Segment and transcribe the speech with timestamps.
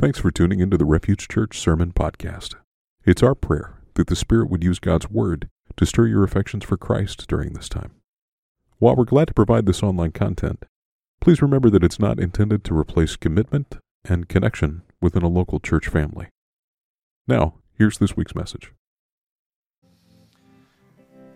[0.00, 2.54] Thanks for tuning into the Refuge Church Sermon Podcast.
[3.04, 6.78] It's our prayer that the Spirit would use God's Word to stir your affections for
[6.78, 7.90] Christ during this time.
[8.78, 10.64] While we're glad to provide this online content,
[11.20, 15.88] please remember that it's not intended to replace commitment and connection within a local church
[15.88, 16.28] family.
[17.28, 18.72] Now, here's this week's message.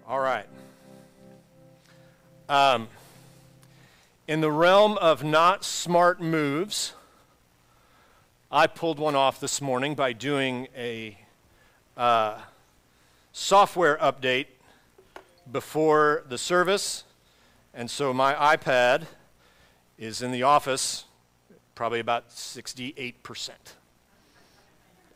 [0.08, 0.46] All right.
[2.48, 2.88] Um,
[4.26, 6.94] in the realm of not smart moves,
[8.56, 11.18] I pulled one off this morning by doing a
[11.96, 12.38] uh,
[13.32, 14.46] software update
[15.50, 17.02] before the service.
[17.74, 19.06] And so my iPad
[19.98, 21.06] is in the office,
[21.74, 23.14] probably about 68%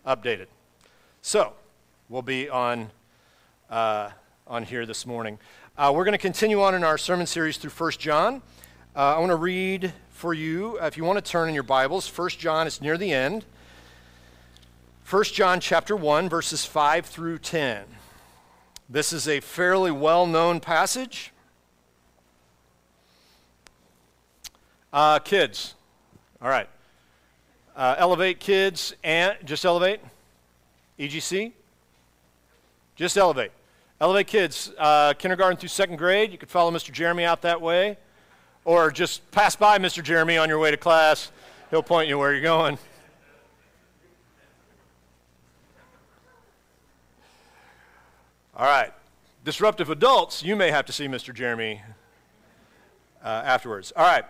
[0.04, 0.46] updated.
[1.22, 1.52] So
[2.08, 2.90] we'll be on,
[3.70, 4.10] uh,
[4.48, 5.38] on here this morning.
[5.76, 8.42] Uh, we're going to continue on in our sermon series through 1 John.
[8.96, 12.08] Uh, I want to read for you, if you want to turn in your Bibles,
[12.08, 13.44] 1 John is near the end.
[15.08, 17.84] 1 John chapter 1, verses 5 through 10.
[18.88, 21.32] This is a fairly well known passage.
[24.92, 25.74] Uh, kids.
[26.42, 26.68] All right.
[27.76, 30.00] Uh, elevate kids and just elevate.
[30.98, 31.52] EGC.
[32.96, 33.52] Just elevate.
[34.00, 36.32] Elevate kids, uh, kindergarten through second grade.
[36.32, 36.90] You could follow Mr.
[36.90, 37.98] Jeremy out that way.
[38.68, 40.02] Or just pass by Mr.
[40.02, 41.32] Jeremy on your way to class.
[41.70, 42.76] He'll point you where you're going.
[48.54, 48.92] All right.
[49.42, 51.32] Disruptive adults, you may have to see Mr.
[51.32, 51.80] Jeremy
[53.24, 53.90] uh, afterwards.
[53.96, 54.26] All right.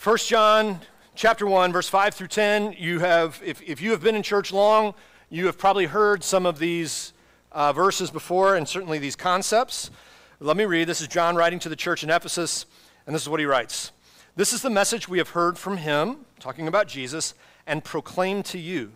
[0.00, 0.78] 1 John
[1.16, 2.76] chapter 1, verse 5 through 10.
[2.78, 4.94] You have, if, if you have been in church long,
[5.28, 7.14] you have probably heard some of these
[7.50, 9.90] uh, verses before and certainly these concepts.
[10.38, 10.86] Let me read.
[10.86, 12.64] This is John writing to the church in Ephesus.
[13.08, 13.90] And this is what he writes
[14.36, 17.32] This is the message we have heard from him, talking about Jesus,
[17.66, 18.92] and proclaimed to you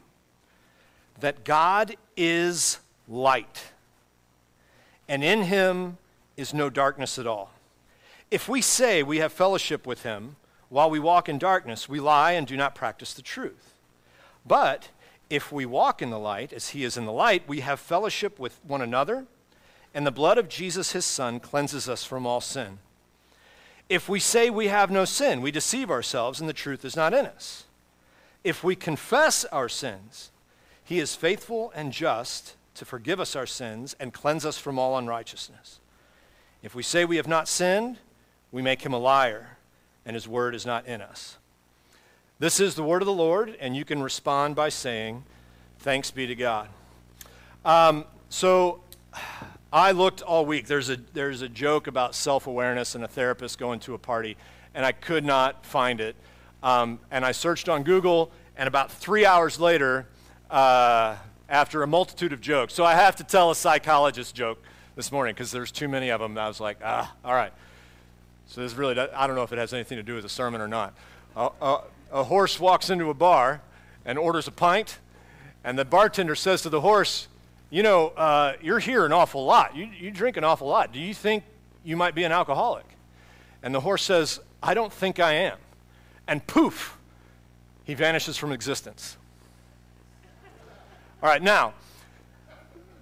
[1.21, 3.73] that God is light,
[5.09, 5.97] and in him
[6.37, 7.55] is no darkness at all.
[8.31, 10.37] If we say we have fellowship with him
[10.69, 13.73] while we walk in darkness, we lie and do not practice the truth.
[14.47, 14.91] But
[15.31, 18.39] if we walk in the light, as he is in the light, we have fellowship
[18.39, 19.25] with one another,
[19.95, 22.79] and the blood of Jesus, his son, cleanses us from all sin.
[23.93, 27.13] If we say we have no sin, we deceive ourselves and the truth is not
[27.13, 27.65] in us.
[28.43, 30.31] If we confess our sins,
[30.83, 34.97] he is faithful and just to forgive us our sins and cleanse us from all
[34.97, 35.79] unrighteousness.
[36.63, 37.99] If we say we have not sinned,
[38.51, 39.59] we make him a liar,
[40.07, 41.37] and his word is not in us.
[42.39, 45.23] This is the word of the Lord, and you can respond by saying,
[45.81, 46.71] Thanks be to God.
[47.63, 48.81] Um, so,
[49.73, 50.67] I looked all week.
[50.67, 54.37] There's a, there's a joke about self awareness and a therapist going to a party,
[54.75, 56.15] and I could not find it.
[56.63, 60.07] Um, and I searched on Google, and about three hours later,
[60.51, 61.17] uh,
[61.49, 64.63] after a multitude of jokes, so I have to tell a psychologist joke
[64.95, 66.37] this morning because there's too many of them.
[66.37, 67.53] I was like, ah, all right.
[68.49, 70.61] So this really, I don't know if it has anything to do with the sermon
[70.61, 70.93] or not.
[71.35, 73.63] A horse walks into a bar
[74.05, 74.99] and orders a pint,
[75.65, 77.29] and the bartender says to the horse,
[77.73, 79.75] you know, uh, you're here an awful lot.
[79.75, 80.93] You, you drink an awful lot.
[80.93, 81.43] Do you think
[81.83, 82.85] you might be an alcoholic?
[83.63, 85.57] And the horse says, I don't think I am.
[86.29, 86.99] And poof,
[87.85, 89.17] he vanishes from existence.
[91.23, 91.73] All right, now,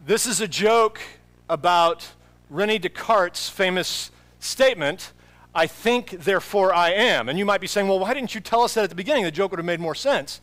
[0.07, 1.01] this is a joke
[1.49, 2.09] about
[2.49, 5.11] Rene Descartes' famous statement,
[5.53, 7.29] I think, therefore I am.
[7.29, 9.25] And you might be saying, well, why didn't you tell us that at the beginning?
[9.25, 10.41] The joke would have made more sense.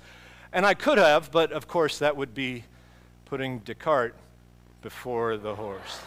[0.52, 2.66] And I could have, but of course, that would be
[3.28, 4.16] putting Descartes
[4.82, 6.00] before the horse.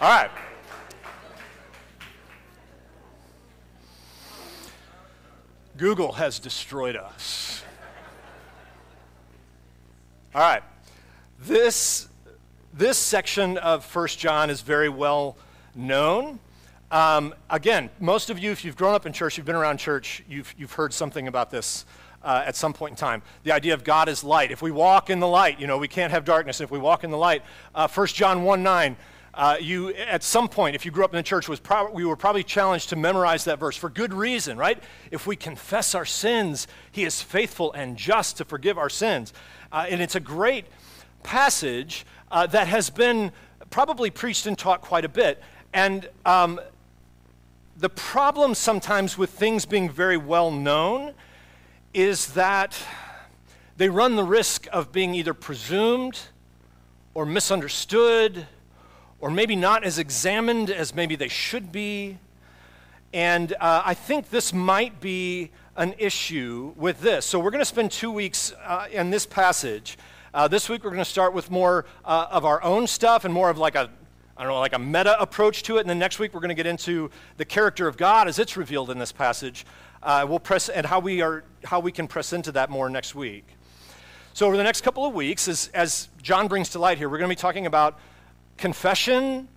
[0.00, 0.30] All right.
[5.76, 7.62] Google has destroyed us.
[10.34, 10.62] All right.
[11.38, 12.08] This,
[12.72, 15.36] this section of 1 John is very well
[15.74, 16.38] known.
[16.90, 20.22] Um, again, most of you, if you've grown up in church, you've been around church,
[20.28, 21.84] you've, you've heard something about this
[22.22, 23.22] uh, at some point in time.
[23.42, 24.52] The idea of God is light.
[24.52, 26.60] If we walk in the light, you know, we can't have darkness.
[26.60, 27.42] If we walk in the light,
[27.74, 28.96] uh, 1 John 1 9,
[29.34, 31.60] uh, you, at some point, if you grew up in the church, was
[31.92, 34.82] we were probably challenged to memorize that verse for good reason, right?
[35.10, 39.32] If we confess our sins, He is faithful and just to forgive our sins.
[39.70, 40.66] Uh, and it's a great
[41.22, 43.32] passage uh, that has been
[43.70, 45.42] probably preached and taught quite a bit.
[45.74, 46.58] And um,
[47.78, 51.12] the problem sometimes with things being very well known
[51.92, 52.78] is that
[53.76, 56.18] they run the risk of being either presumed
[57.12, 58.46] or misunderstood
[59.20, 62.18] or maybe not as examined as maybe they should be.
[63.12, 67.26] And uh, I think this might be an issue with this.
[67.26, 69.98] So we're going to spend two weeks uh, in this passage.
[70.32, 73.34] Uh, this week we're going to start with more uh, of our own stuff and
[73.34, 73.90] more of like a
[74.38, 75.80] I don't know, like a meta approach to it.
[75.80, 78.56] And then next week we're going to get into the character of God as it's
[78.56, 79.64] revealed in this passage.
[80.02, 83.14] Uh, we'll press and how we are how we can press into that more next
[83.14, 83.44] week.
[84.34, 87.16] So over the next couple of weeks, as, as John brings to light here, we're
[87.16, 87.98] going to be talking about
[88.58, 89.48] confession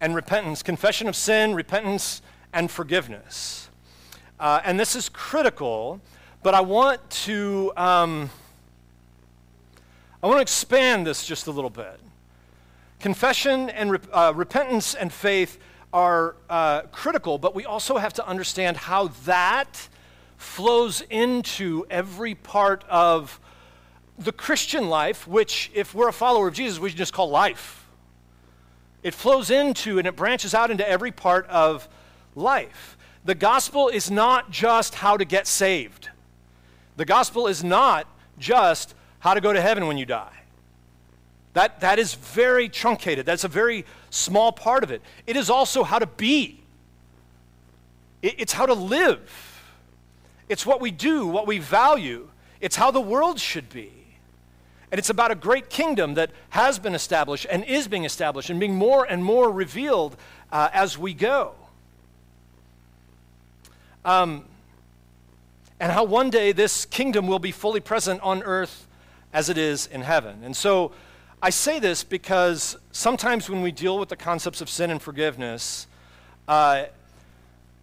[0.00, 2.22] and repentance, confession of sin, repentance,
[2.52, 3.68] and forgiveness.
[4.38, 6.00] Uh, and this is critical,
[6.44, 8.30] but I want to um,
[10.22, 11.98] I want to expand this just a little bit.
[13.00, 15.58] Confession and re- uh, repentance and faith
[15.92, 19.88] are uh, critical, but we also have to understand how that
[20.36, 23.40] flows into every part of
[24.18, 27.86] the Christian life, which, if we're a follower of Jesus, we should just call life.
[29.02, 31.88] It flows into and it branches out into every part of
[32.34, 32.96] life.
[33.24, 36.08] The gospel is not just how to get saved,
[36.96, 38.06] the gospel is not
[38.38, 40.37] just how to go to heaven when you die.
[41.58, 43.26] That, that is very truncated.
[43.26, 45.02] That's a very small part of it.
[45.26, 46.60] It is also how to be,
[48.22, 49.64] it, it's how to live.
[50.48, 52.28] It's what we do, what we value.
[52.60, 53.90] It's how the world should be.
[54.92, 58.60] And it's about a great kingdom that has been established and is being established and
[58.60, 60.16] being more and more revealed
[60.52, 61.56] uh, as we go.
[64.04, 64.44] Um,
[65.80, 68.86] and how one day this kingdom will be fully present on earth
[69.32, 70.44] as it is in heaven.
[70.44, 70.92] And so
[71.40, 75.86] I say this because sometimes when we deal with the concepts of sin and forgiveness,
[76.48, 76.86] uh,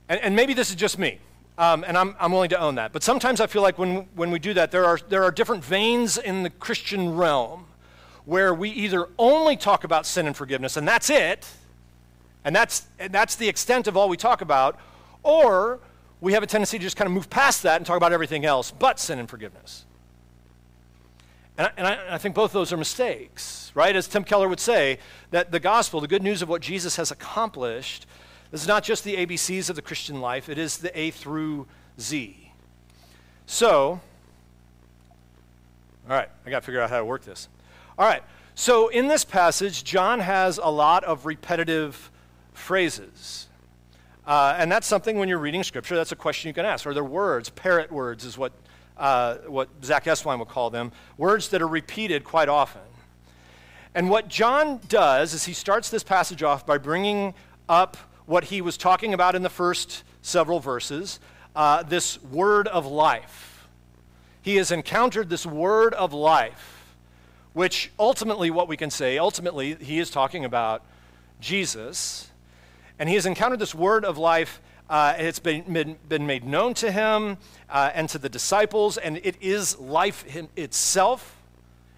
[0.09, 1.19] and, and, maybe this is just me,
[1.57, 4.29] um, and I'm, I'm willing to own that, but sometimes I feel like when, when
[4.29, 7.65] we do that, there are, there are different veins in the Christian realm
[8.25, 11.47] where we either only talk about sin and forgiveness, and that's it,
[12.43, 14.77] and that's, and that's the extent of all we talk about,
[15.23, 15.79] or
[16.19, 18.43] we have a tendency to just kind of move past that and talk about everything
[18.43, 19.85] else but sin and forgiveness.
[21.57, 23.95] And I, and I, I, think both those are mistakes, right?
[23.95, 24.99] As Tim Keller would say,
[25.31, 28.05] that the gospel, the good news of what Jesus has accomplished,
[28.51, 31.67] is not just the ABCs of the Christian life, it is the A through
[31.99, 32.51] Z.
[33.45, 34.01] So,
[36.09, 37.47] all right, I got to figure out how to work this.
[37.97, 38.23] All right,
[38.53, 42.11] so in this passage, John has a lot of repetitive
[42.53, 43.47] phrases.
[44.27, 46.85] Uh, and that's something when you're reading scripture, that's a question you can ask.
[46.87, 47.49] Are there words?
[47.49, 48.51] Parrot words is what
[48.97, 52.81] uh, what Zack Eswine would call them, words that are repeated quite often.
[53.93, 57.33] And what John does is he starts this passage off by bringing
[57.69, 61.19] up what he was talking about in the first several verses
[61.55, 63.67] uh, this word of life.
[64.41, 66.93] He has encountered this word of life,
[67.53, 70.83] which ultimately, what we can say, ultimately, he is talking about
[71.39, 72.29] Jesus.
[72.99, 76.73] And he has encountered this word of life uh, it's been, been, been, made known
[76.75, 77.37] to him
[77.69, 81.35] uh, and to the disciples, and it is life itself.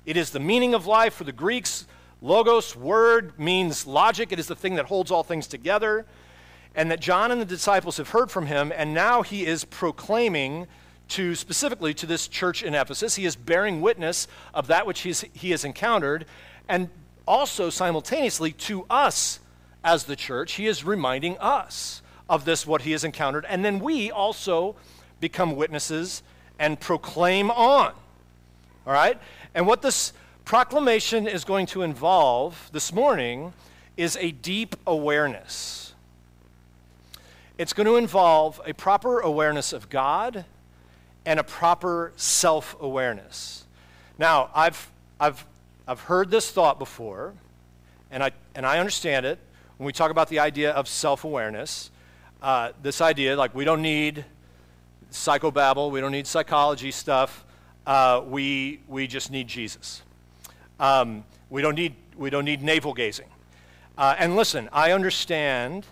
[0.05, 1.13] It is the meaning of life.
[1.15, 1.85] For the Greeks,
[2.21, 4.31] logos, word, means logic.
[4.31, 6.05] It is the thing that holds all things together.
[6.75, 10.67] And that John and the disciples have heard from him, and now he is proclaiming
[11.09, 13.15] to specifically to this church in Ephesus.
[13.15, 16.25] He is bearing witness of that which he has encountered,
[16.69, 16.89] and
[17.27, 19.39] also simultaneously to us
[19.83, 23.45] as the church, he is reminding us of this, what he has encountered.
[23.47, 24.75] And then we also
[25.19, 26.23] become witnesses
[26.59, 27.93] and proclaim on.
[28.85, 29.17] All right?
[29.53, 30.13] And what this
[30.45, 33.53] proclamation is going to involve this morning
[33.95, 35.93] is a deep awareness.
[37.57, 40.45] It's going to involve a proper awareness of God
[41.25, 43.65] and a proper self awareness.
[44.19, 45.43] Now, I've, I've,
[45.87, 47.33] I've heard this thought before,
[48.11, 49.39] and I, and I understand it
[49.77, 51.89] when we talk about the idea of self awareness
[52.41, 54.25] uh, this idea like we don't need
[55.11, 57.45] psychobabble, we don't need psychology stuff,
[57.85, 60.01] uh, we, we just need Jesus.
[60.79, 63.27] Um, we, don't need, we don't need navel gazing.
[63.97, 65.85] Uh, and listen, I understand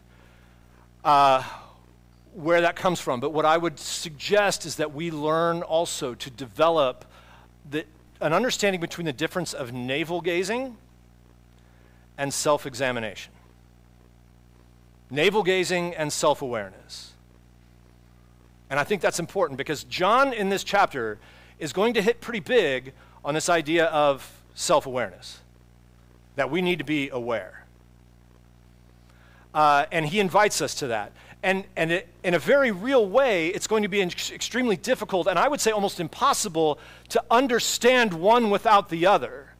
[1.04, 1.44] uh,
[2.34, 6.30] where that comes from, but what I would suggest is that we learn also to
[6.30, 7.06] develop
[7.70, 7.86] the,
[8.22, 10.78] an understanding between the difference of navel gazing
[12.18, 13.32] and self examination
[15.10, 17.14] navel gazing, and self awareness.
[18.70, 21.20] And I think that's important because John in this chapter
[21.60, 22.94] is going to hit pretty big
[23.24, 25.40] on this idea of self awareness,
[26.36, 27.66] that we need to be aware.
[29.54, 31.12] Uh, and he invites us to that.
[31.42, 35.38] And, and it, in a very real way, it's going to be extremely difficult, and
[35.38, 39.55] I would say almost impossible, to understand one without the other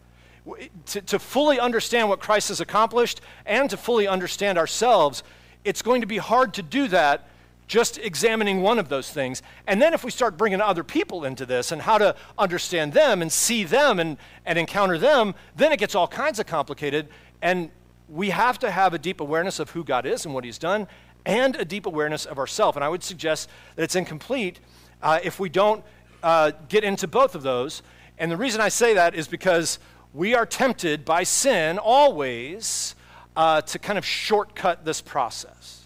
[0.88, 5.24] to, to fully understand what Christ has accomplished and to fully understand ourselves,
[5.64, 7.28] it's going to be hard to do that
[7.68, 9.42] just examining one of those things.
[9.66, 13.22] And then if we start bringing other people into this and how to understand them
[13.22, 17.08] and see them and, and encounter them, then it gets all kinds of complicated.
[17.42, 17.72] And
[18.08, 20.88] we have to have a deep awareness of who God is and what He's done
[21.26, 22.78] and a deep awareness of ourselves.
[22.78, 24.60] And I would suggest that it's incomplete
[25.02, 25.84] uh, if we don't
[26.22, 27.82] uh, get into both of those.
[28.18, 29.80] And the reason I say that is because
[30.16, 32.96] we are tempted by sin always
[33.36, 35.84] uh, to kind of shortcut this process.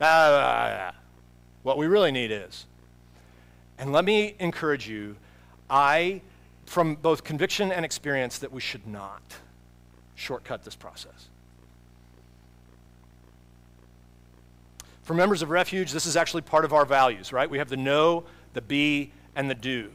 [0.00, 0.94] Ah,
[1.64, 2.66] what we really need is.
[3.78, 5.16] And let me encourage you,
[5.68, 6.22] I,
[6.66, 9.22] from both conviction and experience, that we should not
[10.14, 11.28] shortcut this process.
[15.02, 17.50] For members of Refuge, this is actually part of our values, right?
[17.50, 19.90] We have the know, the be, and the do.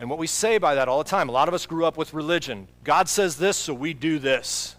[0.00, 1.96] And what we say by that all the time, a lot of us grew up
[1.96, 2.68] with religion.
[2.84, 4.76] God says this, so we do this.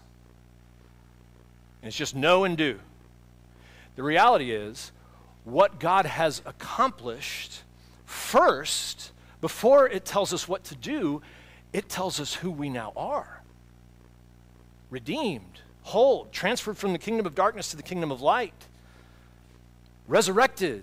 [1.82, 2.78] And it's just know and do.
[3.96, 4.92] The reality is,
[5.44, 7.62] what God has accomplished
[8.06, 11.22] first, before it tells us what to do,
[11.72, 13.40] it tells us who we now are
[14.90, 18.66] redeemed, whole, transferred from the kingdom of darkness to the kingdom of light,
[20.08, 20.82] resurrected.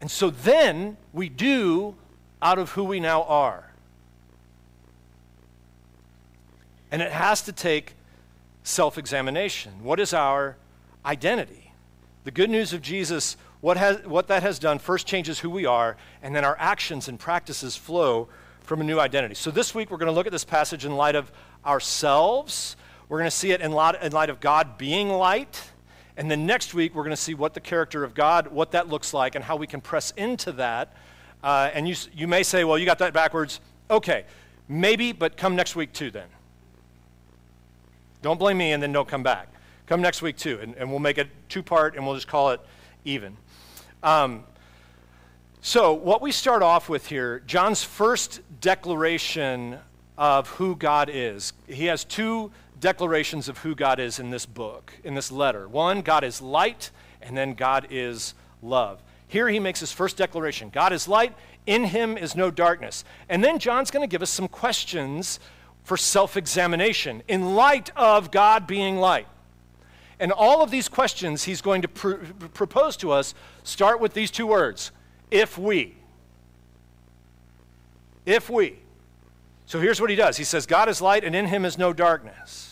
[0.00, 1.94] And so then we do
[2.40, 3.70] out of who we now are.
[6.90, 7.94] And it has to take
[8.62, 9.72] self examination.
[9.82, 10.56] What is our
[11.04, 11.72] identity?
[12.24, 15.66] The good news of Jesus, what, has, what that has done, first changes who we
[15.66, 18.28] are, and then our actions and practices flow
[18.62, 19.34] from a new identity.
[19.34, 21.32] So this week we're going to look at this passage in light of
[21.64, 22.76] ourselves.
[23.08, 25.62] We're going to see it in light, in light of God being light.
[26.20, 28.88] And then next week we're going to see what the character of God, what that
[28.88, 30.94] looks like, and how we can press into that.
[31.42, 33.58] Uh, and you, you may say, well, you got that backwards.
[33.90, 34.26] Okay,
[34.68, 36.28] maybe, but come next week too then.
[38.20, 39.48] Don't blame me and then don't come back.
[39.86, 42.50] Come next week too, and, and we'll make it two part and we'll just call
[42.50, 42.60] it
[43.06, 43.34] even.
[44.02, 44.44] Um,
[45.62, 49.78] so, what we start off with here, John's first declaration
[50.18, 51.54] of who God is.
[51.66, 55.68] He has two declarations of who God is in this book, in this letter.
[55.68, 56.90] One, God is light,
[57.22, 59.02] and then God is love.
[59.28, 61.34] Here he makes his first declaration God is light,
[61.66, 63.04] in him is no darkness.
[63.28, 65.38] And then John's going to give us some questions
[65.84, 69.28] for self examination in light of God being light.
[70.18, 72.14] And all of these questions he's going to pr-
[72.52, 74.90] propose to us start with these two words
[75.30, 75.94] if we.
[78.26, 78.78] If we.
[79.66, 81.92] So here's what he does He says, God is light, and in him is no
[81.92, 82.69] darkness.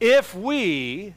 [0.00, 1.14] If we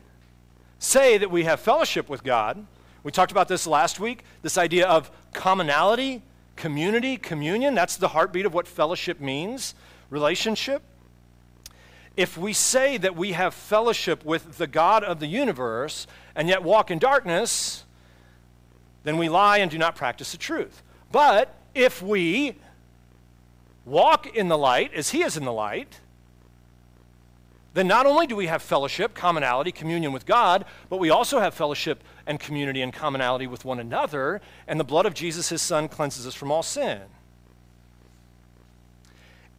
[0.79, 2.65] say that we have fellowship with God,
[3.03, 6.21] we talked about this last week this idea of commonality,
[6.55, 7.75] community, communion.
[7.75, 9.75] That's the heartbeat of what fellowship means
[10.09, 10.81] relationship.
[12.15, 16.63] If we say that we have fellowship with the God of the universe and yet
[16.63, 17.85] walk in darkness,
[19.03, 20.83] then we lie and do not practice the truth.
[21.11, 22.55] But if we
[23.85, 25.99] walk in the light as He is in the light,
[27.73, 31.53] then not only do we have fellowship, commonality, communion with God, but we also have
[31.53, 35.87] fellowship and community and commonality with one another, and the blood of Jesus, His Son,
[35.87, 37.01] cleanses us from all sin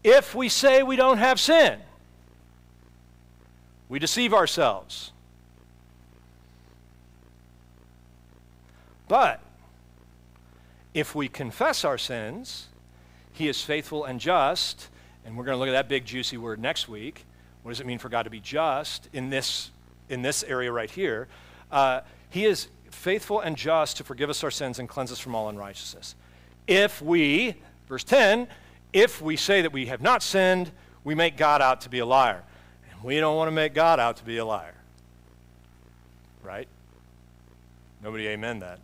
[0.02, 1.78] if we say we don't have sin.
[3.88, 5.12] We deceive ourselves.
[9.08, 9.40] But
[10.94, 12.68] if we confess our sins,
[13.32, 14.88] he is faithful and just,
[15.24, 17.26] and we're going to look at that big juicy word next week.
[17.62, 19.70] What does it mean for God to be just in this,
[20.08, 21.28] in this area right here?
[21.70, 22.00] Uh,
[22.30, 25.48] he is faithful and just to forgive us our sins and cleanse us from all
[25.48, 26.14] unrighteousness.
[26.66, 27.56] If we,
[27.88, 28.48] verse 10,
[28.92, 30.70] if we say that we have not sinned,
[31.04, 32.42] we make God out to be a liar.
[32.90, 34.74] And we don't want to make God out to be a liar.
[36.42, 36.68] Right?
[38.02, 38.78] Nobody amen that.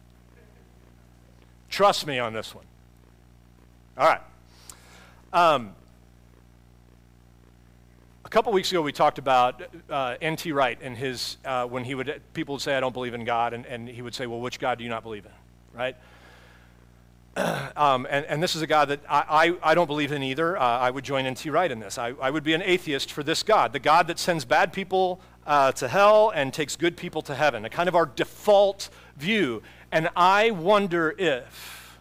[1.70, 2.64] Trust me on this one.
[3.98, 4.20] All right.
[5.32, 5.74] Um,
[8.36, 10.52] couple weeks ago, we talked about uh, N.T.
[10.52, 13.54] Wright and his, uh, when he would, people would say, I don't believe in God,
[13.54, 15.30] and, and he would say, well, which God do you not believe in?
[15.72, 15.96] Right?
[17.78, 20.54] um, and, and, this is a God that I, I, I don't believe in either.
[20.54, 21.48] Uh, I would join N.T.
[21.48, 21.96] Wright in this.
[21.96, 25.18] I, I would be an atheist for this God, the God that sends bad people
[25.46, 29.62] uh, to hell and takes good people to heaven, a kind of our default view.
[29.90, 31.98] And I wonder if,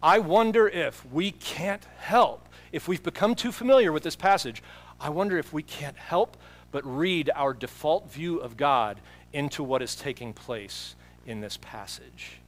[0.00, 4.62] I wonder if we can't help, if we've become too familiar with this passage,
[5.00, 6.36] I wonder if we can't help
[6.72, 9.00] but read our default view of God
[9.32, 10.94] into what is taking place
[11.26, 12.40] in this passage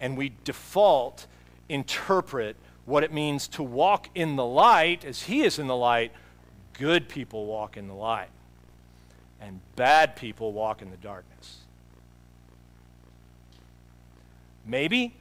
[0.00, 1.26] and we default
[1.68, 6.12] interpret what it means to walk in the light as He is in the light.
[6.74, 8.28] Good people walk in the light,
[9.40, 11.58] and bad people walk in the darkness.
[14.64, 15.14] Maybe,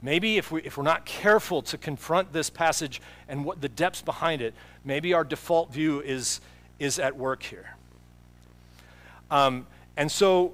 [0.00, 4.00] maybe if, we, if we're not careful to confront this passage and what the depths
[4.00, 6.40] behind it, maybe our default view is,
[6.78, 7.76] is at work here.
[9.30, 10.52] Um, and so,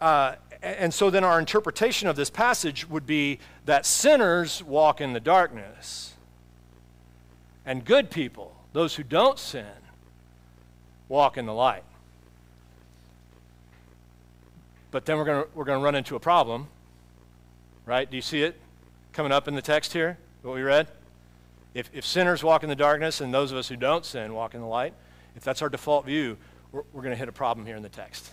[0.00, 5.12] uh, and so then our interpretation of this passage would be that sinners walk in
[5.12, 6.14] the darkness,
[7.64, 9.66] and good people, those who don't sin,
[11.08, 11.84] walk in the light.
[14.90, 16.68] But then we're going we're going to run into a problem
[17.86, 18.10] right?
[18.10, 18.56] Do you see it
[19.12, 20.88] coming up in the text here, what we read?
[21.74, 24.54] If, if sinners walk in the darkness and those of us who don't sin walk
[24.54, 24.94] in the light,
[25.36, 26.36] if that's our default view,
[26.70, 28.28] we're, we're going to hit a problem here in the text.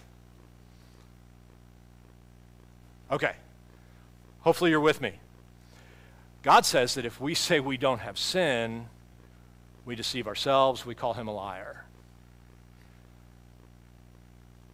[3.12, 3.34] Okay.
[4.42, 5.14] Hopefully you're with me.
[6.44, 8.86] God says that if we say we don't have sin,
[9.86, 11.86] we deceive ourselves, we call him a liar.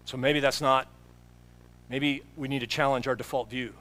[0.05, 0.87] So maybe that's not,
[1.89, 3.73] maybe we need to challenge our default view.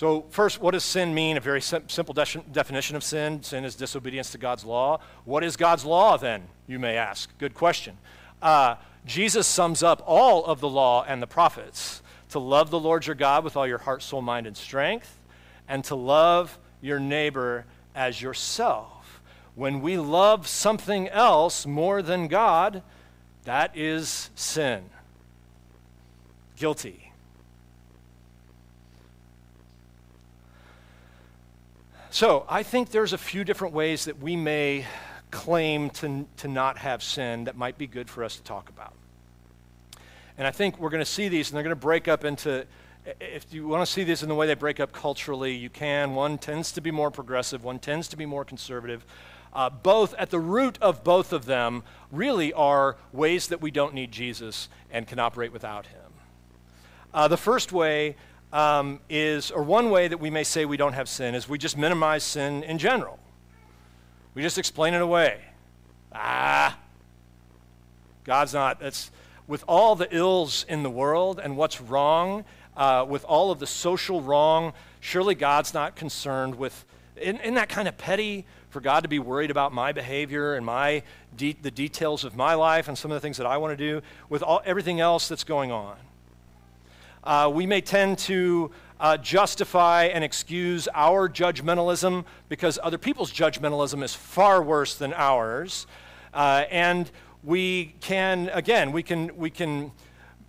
[0.00, 1.36] So, first, what does sin mean?
[1.36, 4.98] A very sim- simple de- definition of sin sin is disobedience to God's law.
[5.26, 7.28] What is God's law then, you may ask?
[7.36, 7.98] Good question.
[8.40, 13.06] Uh, Jesus sums up all of the law and the prophets to love the Lord
[13.06, 15.18] your God with all your heart, soul, mind, and strength,
[15.68, 19.20] and to love your neighbor as yourself.
[19.54, 22.82] When we love something else more than God,
[23.44, 24.82] that is sin.
[26.56, 27.09] Guilty.
[32.12, 34.84] So I think there's a few different ways that we may
[35.30, 38.94] claim to, to not have sin that might be good for us to talk about.
[40.36, 42.66] And I think we're going to see these, and they're going to break up into,
[43.20, 46.16] if you want to see these in the way they break up culturally, you can.
[46.16, 49.06] One tends to be more progressive, one tends to be more conservative.
[49.52, 53.94] Uh, both, at the root of both of them, really are ways that we don't
[53.94, 56.10] need Jesus and can operate without him.
[57.14, 58.16] Uh, the first way
[58.52, 61.58] um, is, or one way that we may say we don't have sin is we
[61.58, 63.18] just minimize sin in general.
[64.34, 65.40] We just explain it away.
[66.12, 66.78] Ah,
[68.24, 68.80] God's not.
[68.80, 69.10] That's
[69.46, 72.44] with all the ills in the world and what's wrong,
[72.76, 74.72] uh, with all of the social wrong.
[75.00, 76.84] Surely God's not concerned with.
[77.16, 81.02] Isn't that kind of petty for God to be worried about my behavior and my
[81.36, 83.76] de- the details of my life and some of the things that I want to
[83.76, 85.96] do with all, everything else that's going on?
[87.22, 94.02] Uh, we may tend to uh, justify and excuse our judgmentalism because other people's judgmentalism
[94.02, 95.86] is far worse than ours.
[96.32, 97.10] Uh, and
[97.44, 99.92] we can, again, we can, we can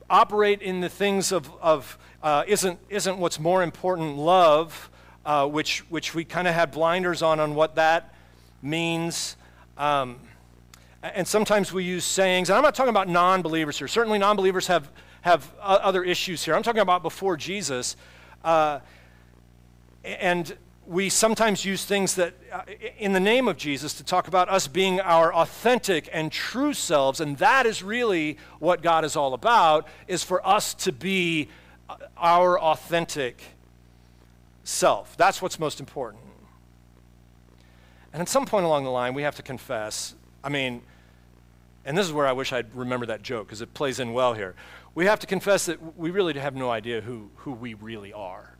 [0.10, 4.90] operate in the things of, of uh, isn't, isn't what's more important love,
[5.26, 8.14] uh, which, which we kind of had blinders on on what that
[8.62, 9.36] means.
[9.78, 10.20] Um,
[11.04, 13.88] and sometimes we use sayings, and I'm not talking about non believers here.
[13.88, 14.90] Certainly, non believers have
[15.22, 16.56] have other issues here.
[16.56, 17.96] I'm talking about before Jesus.
[18.44, 18.80] Uh,
[20.04, 20.56] and
[20.88, 22.64] we sometimes use things that, uh,
[22.98, 27.22] in the name of Jesus, to talk about us being our authentic and true selves.
[27.22, 31.50] And that is really what God is all about, is for us to be
[31.88, 33.44] uh, our authentic
[34.64, 35.16] self.
[35.18, 36.24] That's what's most important.
[38.12, 40.16] And at some point along the line, we have to confess.
[40.44, 40.82] I mean,
[41.86, 44.34] and this is where I wish I'd remember that joke because it plays in well
[44.34, 44.56] here
[44.94, 48.56] we have to confess that we really have no idea who, who we really are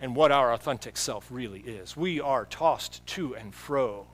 [0.00, 1.96] and what our authentic self really is.
[1.96, 4.06] We are tossed to and fro.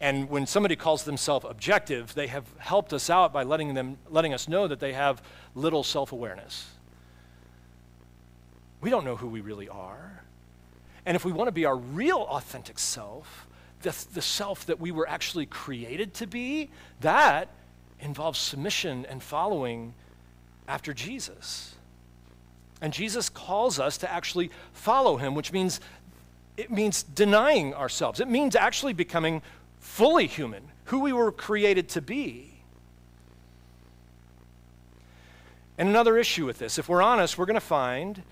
[0.00, 4.32] And when somebody calls themselves objective, they have helped us out by letting, them, letting
[4.32, 5.22] us know that they have
[5.54, 6.70] little self awareness.
[8.80, 10.24] We don't know who we really are.
[11.04, 13.46] And if we want to be our real authentic self,
[13.82, 16.70] the, the self that we were actually created to be,
[17.00, 17.48] that
[18.00, 19.92] involves submission and following
[20.70, 21.74] after Jesus.
[22.80, 25.80] And Jesus calls us to actually follow him, which means
[26.56, 28.20] it means denying ourselves.
[28.20, 29.42] It means actually becoming
[29.80, 32.52] fully human, who we were created to be.
[35.76, 38.22] And another issue with this, if we're honest, we're going to find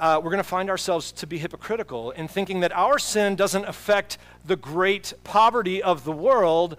[0.00, 3.64] uh, we're going to find ourselves to be hypocritical in thinking that our sin doesn't
[3.64, 6.76] affect the great poverty of the world,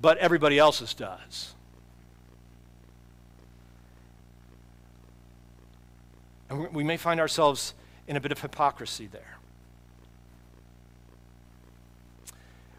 [0.00, 1.54] but everybody else's does.
[6.50, 7.74] And we may find ourselves
[8.06, 9.38] in a bit of hypocrisy there.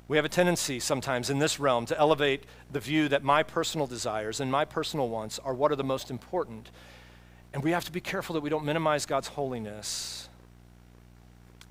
[0.08, 3.86] We have a tendency sometimes in this realm to elevate the view that my personal
[3.86, 6.72] desires and my personal wants are what are the most important.
[7.54, 10.28] And we have to be careful that we don't minimize God's holiness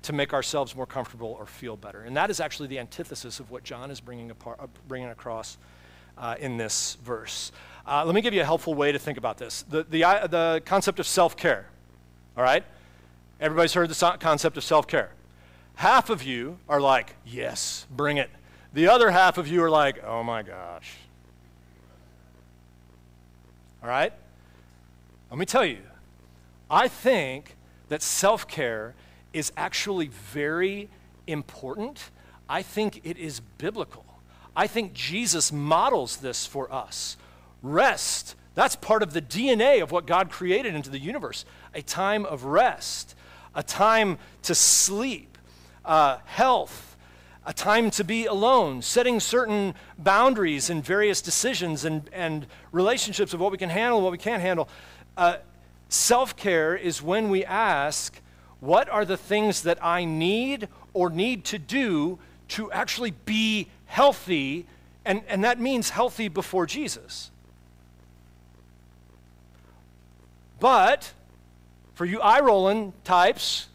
[0.03, 2.03] to make ourselves more comfortable or feel better.
[2.03, 5.57] And that is actually the antithesis of what John is bringing, apart, uh, bringing across
[6.17, 7.51] uh, in this verse.
[7.85, 10.27] Uh, let me give you a helpful way to think about this the, the, uh,
[10.27, 11.67] the concept of self care.
[12.39, 12.63] All right?
[13.41, 15.11] Everybody's heard the concept of self care.
[15.75, 18.29] Half of you are like, yes, bring it.
[18.71, 20.95] The other half of you are like, oh my gosh.
[23.83, 24.13] All right?
[25.29, 25.79] Let me tell you,
[26.71, 27.57] I think
[27.89, 28.95] that self care
[29.33, 30.87] is actually very
[31.27, 32.09] important.
[32.47, 34.05] I think it is biblical.
[34.55, 37.17] I think Jesus models this for us.
[37.61, 41.43] Rest, that's part of the DNA of what God created into the universe
[41.73, 43.15] a time of rest,
[43.55, 45.37] a time to sleep,
[45.85, 46.97] uh, health,
[47.45, 53.39] a time to be alone, setting certain boundaries in various decisions and, and relationships of
[53.39, 54.69] what we can handle and what we can't handle.
[55.17, 55.37] Uh,
[55.89, 58.21] Self care is when we ask,
[58.59, 64.67] what are the things that I need or need to do to actually be healthy?
[65.03, 67.31] And, and that means healthy before Jesus.
[70.59, 71.13] But
[71.99, 73.67] for you eye rolling types,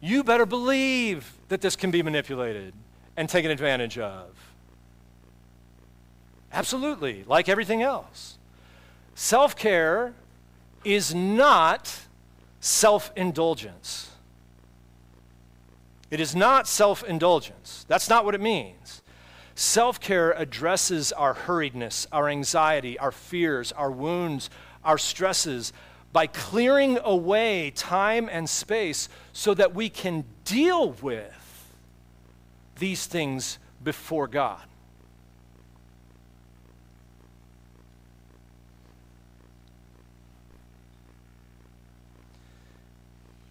[0.00, 2.74] you better believe that this can be manipulated
[3.16, 4.26] and taken advantage of.
[6.52, 8.38] Absolutely, like everything else.
[9.14, 10.14] Self care
[10.82, 11.96] is not
[12.58, 14.10] self indulgence.
[16.10, 17.86] It is not self indulgence.
[17.86, 19.00] That's not what it means.
[19.54, 24.50] Self care addresses our hurriedness, our anxiety, our fears, our wounds,
[24.84, 25.72] our stresses
[26.12, 31.72] by clearing away time and space so that we can deal with
[32.78, 34.60] these things before God.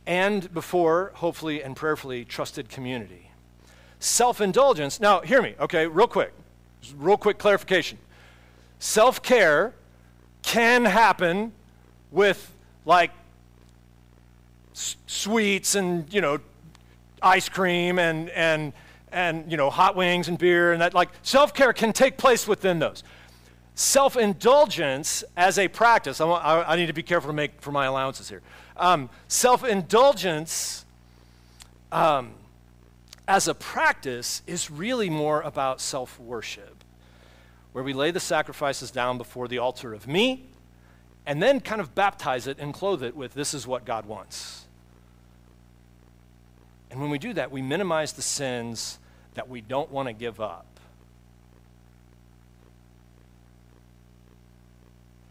[0.07, 3.29] and before, hopefully and prayerfully, trusted community.
[3.99, 6.33] Self indulgence, now hear me, okay, real quick,
[6.95, 7.97] real quick clarification.
[8.79, 9.73] Self care
[10.41, 11.51] can happen
[12.11, 12.53] with
[12.85, 13.11] like
[14.73, 16.39] s- sweets and, you know,
[17.21, 18.73] ice cream and, and,
[19.11, 22.47] and, you know, hot wings and beer and that, like, self care can take place
[22.47, 23.03] within those
[23.77, 27.61] self indulgence as a practice, I, want, I, I, need to be careful to make
[27.61, 28.41] for my allowances here.
[28.75, 30.83] Um, self indulgence
[31.91, 32.31] um,
[33.27, 36.83] as a practice is really more about self worship,
[37.71, 40.45] where we lay the sacrifices down before the altar of me
[41.27, 44.65] and then kind of baptize it and clothe it with this is what God wants.
[46.89, 48.97] And when we do that, we minimize the sins
[49.33, 50.65] that we don't want to give up.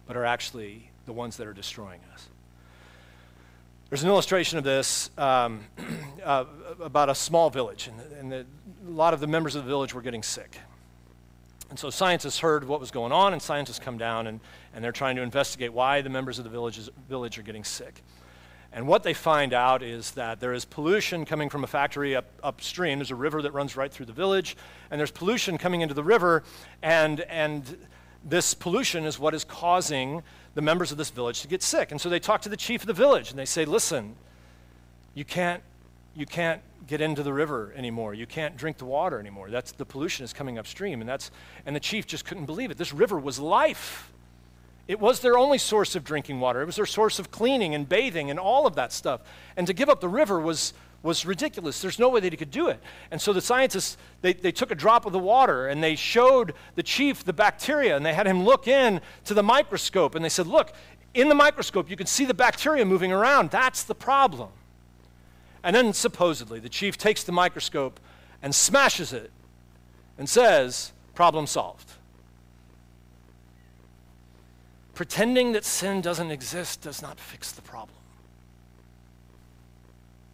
[0.06, 2.28] But are actually the ones that are destroying us.
[3.88, 5.64] There's an illustration of this um,
[6.24, 6.44] uh,
[6.78, 8.46] about a small village, and, and the,
[8.86, 10.58] a lot of the members of the village were getting sick.
[11.68, 14.40] And so scientists heard what was going on, and scientists come down and,
[14.74, 18.02] and they're trying to investigate why the members of the villages, village are getting sick.
[18.72, 22.26] And what they find out is that there is pollution coming from a factory up,
[22.42, 22.98] upstream.
[22.98, 24.56] There's a river that runs right through the village,
[24.90, 26.42] and there's pollution coming into the river,
[26.82, 27.78] and, and
[28.24, 30.22] this pollution is what is causing
[30.54, 31.90] the members of this village to get sick.
[31.90, 34.16] And so they talk to the chief of the village and they say, listen,
[35.14, 35.62] you can't,
[36.16, 38.14] you can't get into the river anymore.
[38.14, 39.50] You can't drink the water anymore.
[39.50, 41.00] That's the pollution is coming upstream.
[41.00, 41.30] And that's
[41.66, 42.78] and the chief just couldn't believe it.
[42.78, 44.12] This river was life.
[44.88, 46.62] It was their only source of drinking water.
[46.62, 49.20] It was their source of cleaning and bathing and all of that stuff.
[49.56, 51.80] And to give up the river was was ridiculous.
[51.80, 52.80] There's no way that he could do it.
[53.10, 56.52] And so the scientists, they, they took a drop of the water and they showed
[56.74, 60.28] the chief the bacteria and they had him look in to the microscope and they
[60.28, 60.72] said, look,
[61.14, 63.50] in the microscope you can see the bacteria moving around.
[63.50, 64.48] That's the problem.
[65.66, 67.98] And then supposedly the chief takes the microscope
[68.40, 69.32] and smashes it
[70.16, 71.90] and says, problem solved.
[74.94, 77.98] Pretending that sin doesn't exist does not fix the problem.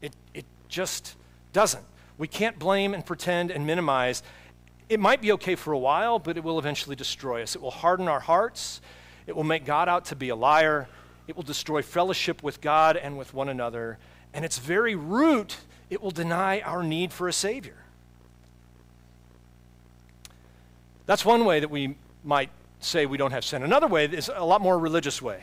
[0.03, 1.17] It, it just
[1.55, 1.85] doesn't.
[2.19, 4.23] We can't blame and pretend and minimize.
[4.91, 7.57] It might be okay for a while, but it will eventually destroy us.
[7.57, 8.83] It will harden our hearts.
[9.27, 10.89] It will make God out to be a liar.
[11.27, 13.99] It will destroy fellowship with God and with one another.
[14.35, 15.59] And its very root,
[15.91, 17.77] it will deny our need for a Savior.
[21.07, 23.63] That's one way that we might say we don't have sin.
[23.63, 25.43] Another way is a lot more religious way.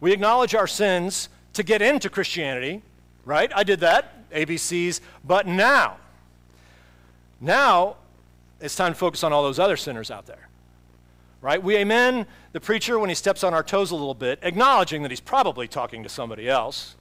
[0.00, 2.82] We acknowledge our sins to get into Christianity,
[3.24, 3.50] right?
[3.54, 5.00] I did that, ABCs.
[5.24, 5.96] But now,
[7.40, 7.96] now
[8.60, 10.48] it's time to focus on all those other sinners out there,
[11.40, 11.62] right?
[11.62, 15.10] We amen the preacher when he steps on our toes a little bit, acknowledging that
[15.10, 16.96] he's probably talking to somebody else.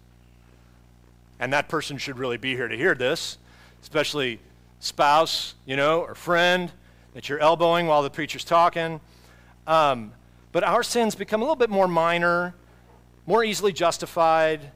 [1.39, 3.37] And that person should really be here to hear this,
[3.81, 4.39] especially
[4.79, 6.71] spouse, you know, or friend
[7.13, 8.99] that you're elbowing while the preacher's talking.
[9.67, 10.11] Um,
[10.51, 12.55] but our sins become a little bit more minor,
[13.25, 14.71] more easily justified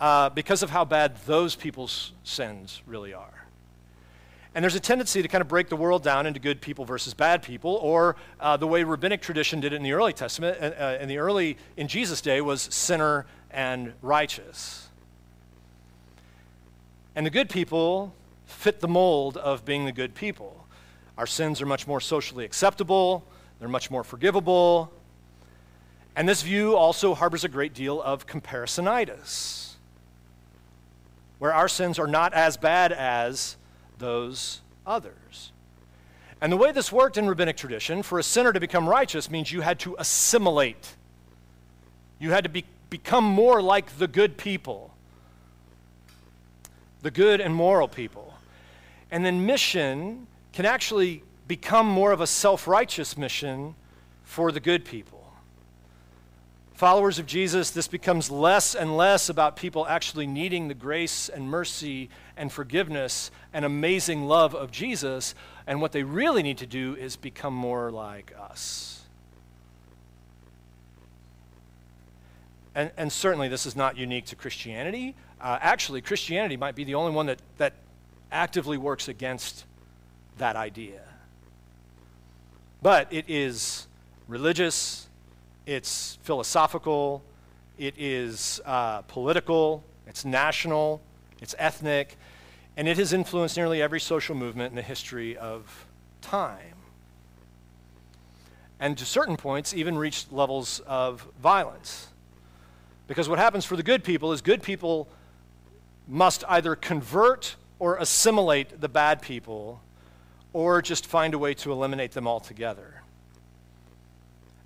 [0.00, 3.46] uh, because of how bad those people's sins really are.
[4.54, 7.12] And there's a tendency to kind of break the world down into good people versus
[7.12, 10.66] bad people, or uh, the way rabbinic tradition did it in the early Testament, uh,
[10.66, 14.88] uh, in the early, in Jesus' day, was sinner and righteous.
[17.16, 18.12] And the good people
[18.46, 20.66] fit the mold of being the good people.
[21.16, 23.24] Our sins are much more socially acceptable,
[23.58, 24.92] they're much more forgivable.
[26.16, 29.74] And this view also harbors a great deal of comparisonitis,
[31.38, 33.56] where our sins are not as bad as
[33.98, 35.52] those others.
[36.40, 39.50] And the way this worked in rabbinic tradition, for a sinner to become righteous means
[39.50, 40.94] you had to assimilate.
[42.18, 44.93] You had to be, become more like the good people,
[47.04, 48.32] the good and moral people.
[49.10, 53.74] And then mission can actually become more of a self righteous mission
[54.24, 55.32] for the good people.
[56.72, 61.48] Followers of Jesus, this becomes less and less about people actually needing the grace and
[61.48, 65.34] mercy and forgiveness and amazing love of Jesus.
[65.66, 69.02] And what they really need to do is become more like us.
[72.74, 75.14] And, and certainly, this is not unique to Christianity.
[75.44, 77.74] Uh, actually, Christianity might be the only one that, that
[78.32, 79.66] actively works against
[80.38, 81.02] that idea.
[82.80, 83.86] But it is
[84.26, 85.06] religious,
[85.66, 87.22] it's philosophical,
[87.76, 91.02] it is uh, political, it's national,
[91.42, 92.16] it's ethnic,
[92.78, 95.84] and it has influenced nearly every social movement in the history of
[96.22, 96.76] time.
[98.80, 102.08] And to certain points, even reached levels of violence.
[103.08, 105.06] Because what happens for the good people is good people
[106.06, 109.80] must either convert or assimilate the bad people
[110.52, 113.02] or just find a way to eliminate them altogether.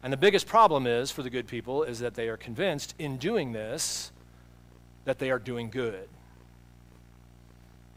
[0.02, 3.16] And the biggest problem is for the good people is that they are convinced in
[3.16, 4.12] doing this
[5.04, 6.08] that they are doing good.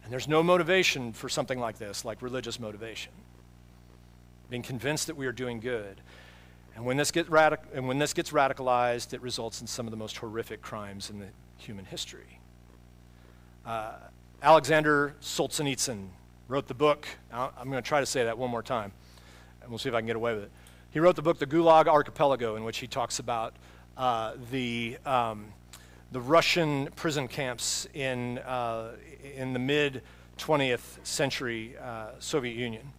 [0.04, 3.12] And there's no motivation for something like this, like religious motivation.
[4.50, 6.02] Being convinced that we are doing good.
[6.76, 9.98] And when this, radic- and when this gets radicalized, it results in some of the
[9.98, 11.28] most horrific crimes in the
[11.58, 12.41] human history.
[13.66, 13.94] Uh,
[14.42, 16.08] Alexander Solzhenitsyn
[16.48, 17.08] wrote the book.
[17.32, 18.92] I'm going to try to say that one more time,
[19.62, 20.52] and we'll see if I can get away with it.
[20.90, 23.54] He wrote the book, The Gulag Archipelago, in which he talks about
[23.98, 25.46] uh, the, um,
[26.12, 28.94] the Russian prison camps in, uh,
[29.36, 30.02] in the mid
[30.40, 32.92] 20th century uh, Soviet Union.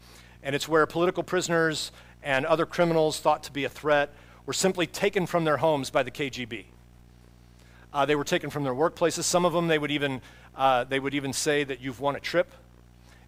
[0.44, 1.90] And it's where political prisoners
[2.22, 4.14] and other criminals thought to be a threat
[4.46, 6.66] were simply taken from their homes by the KGB.
[7.92, 9.24] Uh, they were taken from their workplaces.
[9.24, 10.22] Some of them, they would, even,
[10.56, 12.52] uh, they would even say that you've won a trip.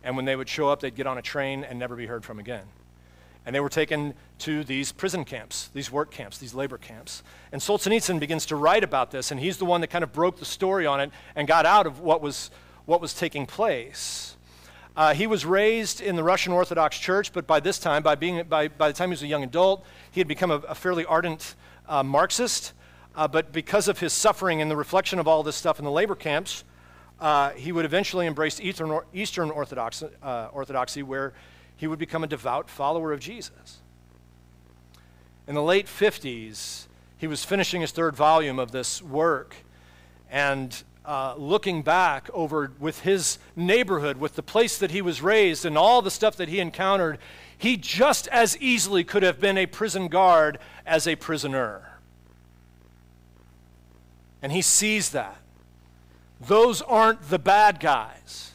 [0.03, 2.25] And when they would show up, they'd get on a train and never be heard
[2.25, 2.65] from again.
[3.47, 7.23] And they were taken to these prison camps, these work camps, these labor camps.
[7.53, 10.39] And Solzhenitsyn begins to write about this, and he's the one that kind of broke
[10.39, 12.51] the story on it and got out of what was,
[12.87, 14.37] what was taking place.
[14.97, 18.45] Uh, he was raised in the Russian Orthodox Church, but by this time, by, being,
[18.45, 21.05] by, by the time he was a young adult, he had become a, a fairly
[21.05, 21.55] ardent
[21.89, 22.73] uh, Marxist.
[23.17, 25.91] Uh, but because of his suffering and the reflection of all this stuff in the
[25.91, 26.65] labor camps,
[27.21, 31.33] uh, he would eventually embrace Eastern, Eastern Orthodox, uh, Orthodoxy, where
[31.77, 33.79] he would become a devout follower of Jesus.
[35.47, 36.87] In the late 50s,
[37.19, 39.57] he was finishing his third volume of this work
[40.31, 45.67] and uh, looking back over with his neighborhood, with the place that he was raised,
[45.67, 47.19] and all the stuff that he encountered,
[47.57, 51.99] he just as easily could have been a prison guard as a prisoner.
[54.41, 55.37] And he sees that.
[56.47, 58.53] Those aren't the bad guys.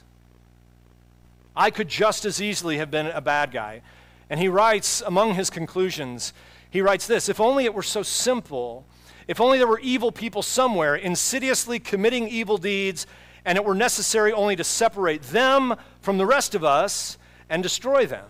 [1.56, 3.82] I could just as easily have been a bad guy.
[4.30, 6.34] And he writes, among his conclusions,
[6.70, 8.86] he writes this If only it were so simple,
[9.28, 13.08] if only there were evil people somewhere insidiously committing evil deeds,
[13.46, 17.18] and it were necessary only to separate them from the rest of us
[17.50, 18.26] and destroy them.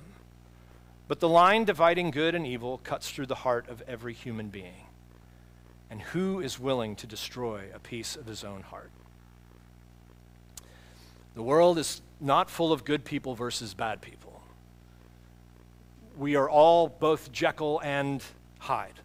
[1.08, 4.86] But the line dividing good and evil cuts through the heart of every human being.
[5.90, 8.92] And who is willing to destroy a piece of his own heart?
[11.40, 14.42] The world is not full of good people versus bad people.
[16.18, 18.22] We are all both Jekyll and
[18.58, 19.00] Hyde.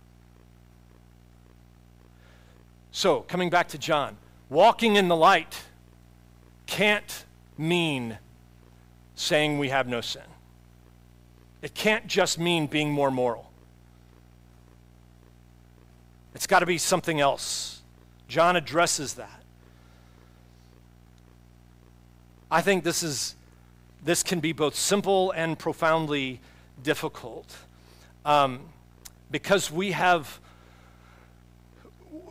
[2.90, 4.16] So, coming back to John,
[4.50, 5.62] walking in the light
[6.66, 7.24] can't
[7.56, 8.18] mean
[9.14, 10.26] saying we have no sin.
[11.62, 13.48] It can't just mean being more moral.
[16.34, 17.82] It's got to be something else.
[18.26, 19.43] John addresses that.
[22.50, 23.36] I think this is
[24.04, 26.40] this can be both simple and profoundly
[26.82, 27.56] difficult
[28.24, 28.60] um,
[29.30, 30.40] because we have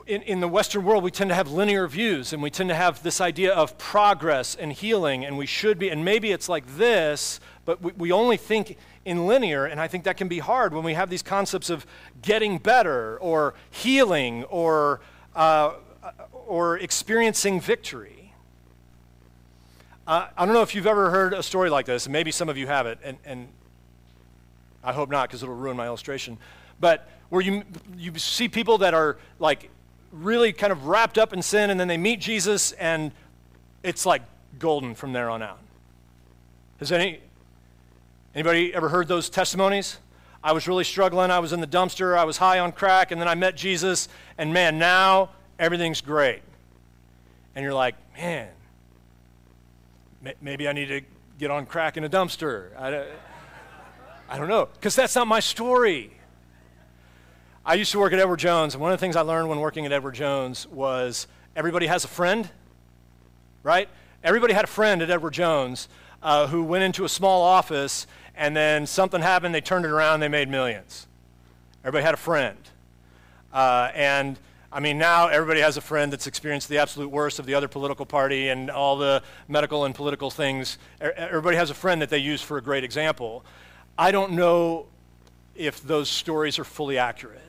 [0.06, 2.76] in, in the Western world, we tend to have linear views and we tend to
[2.76, 6.66] have this idea of progress and healing, and we should be, and maybe it's like
[6.78, 10.74] this, but we, we only think in linear, and I think that can be hard
[10.74, 11.86] when we have these concepts of
[12.22, 15.02] getting better or healing or,
[15.36, 15.74] uh,
[16.32, 18.23] or experiencing victory.
[20.06, 22.50] Uh, I don't know if you've ever heard a story like this, and maybe some
[22.50, 23.48] of you have it, and, and
[24.84, 26.38] I hope not because it'll ruin my illustration.
[26.82, 27.64] But where you,
[27.98, 29.70] you see people that are like
[30.12, 33.14] really kind of wrapped up in sin, and then they meet Jesus, and
[33.82, 34.24] it's like
[34.60, 35.60] golden from there on out.
[36.80, 37.22] Has any,
[38.36, 40.00] anybody ever heard those testimonies?
[40.44, 41.32] I was really struggling.
[41.32, 42.18] I was in the dumpster.
[42.18, 46.42] I was high on crack, and then I met Jesus, and man, now everything's great.
[47.56, 48.50] And you're like, man,
[50.42, 51.02] maybe I need to
[51.38, 52.76] get on crack in a dumpster.
[52.78, 53.06] I,
[54.30, 56.12] I don't know, because that's not my story.
[57.66, 59.60] I used to work at Edward Jones, and one of the things I learned when
[59.60, 62.50] working at Edward Jones was everybody has a friend,
[63.64, 63.88] right?
[64.24, 65.88] Everybody had a friend at Edward Jones
[66.22, 70.20] uh, who went into a small office, and then something happened, they turned it around,
[70.20, 71.08] they made millions.
[71.84, 72.58] Everybody had a friend.
[73.54, 74.40] Uh, and
[74.74, 77.68] I mean, now everybody has a friend that's experienced the absolute worst of the other
[77.68, 80.80] political party and all the medical and political things.
[81.00, 83.46] Everybody has a friend that they use for a great example.
[84.00, 84.88] I don't know
[85.54, 87.40] if those stories are fully accurate.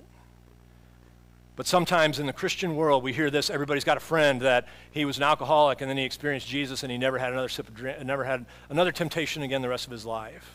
[1.57, 5.07] But sometimes in the Christian world, we hear this everybody's got a friend that he
[5.07, 7.75] was an alcoholic and then he experienced Jesus and he never had another sip of
[7.75, 10.53] drink, never had another temptation again the rest of his life.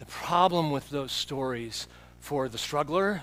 [0.00, 1.86] The problem with those stories
[2.18, 3.22] for the struggler,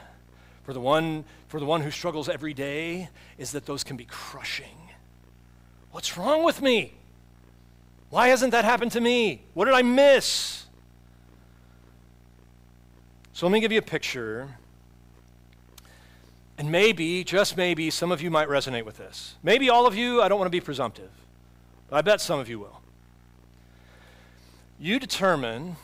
[0.65, 4.06] for the one, for the one who struggles every day, is that those can be
[4.06, 4.78] crushing.
[5.91, 6.93] What's wrong with me?
[8.10, 9.41] Why hasn't that happened to me?
[9.54, 10.65] What did I miss?
[13.34, 14.58] So let me give you a picture
[16.58, 19.36] and maybe, just maybe, some of you might resonate with this.
[19.43, 21.12] Maybe all of you, I don't want to be presumptive,
[21.89, 22.82] but I bet some of you will.
[24.80, 25.75] You determine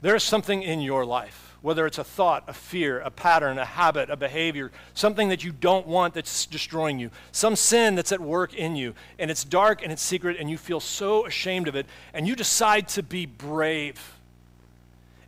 [0.00, 4.08] there's something in your life, whether it's a thought, a fear, a pattern, a habit,
[4.08, 8.54] a behavior, something that you don't want that's destroying you, some sin that's at work
[8.54, 11.84] in you, and it's dark and it's secret, and you feel so ashamed of it,
[12.14, 14.16] and you decide to be brave.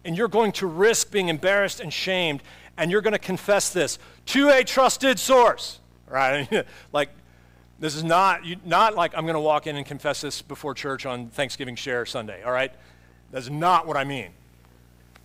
[0.04, 2.44] And you're going to risk being embarrassed and shamed,
[2.76, 6.48] and you're going to confess this to a trusted source, right?
[6.92, 7.10] like,
[7.80, 10.74] this is not, you, not like I'm going to walk in and confess this before
[10.74, 12.70] church on Thanksgiving Share Sunday, all right?
[13.32, 14.30] That's not what I mean.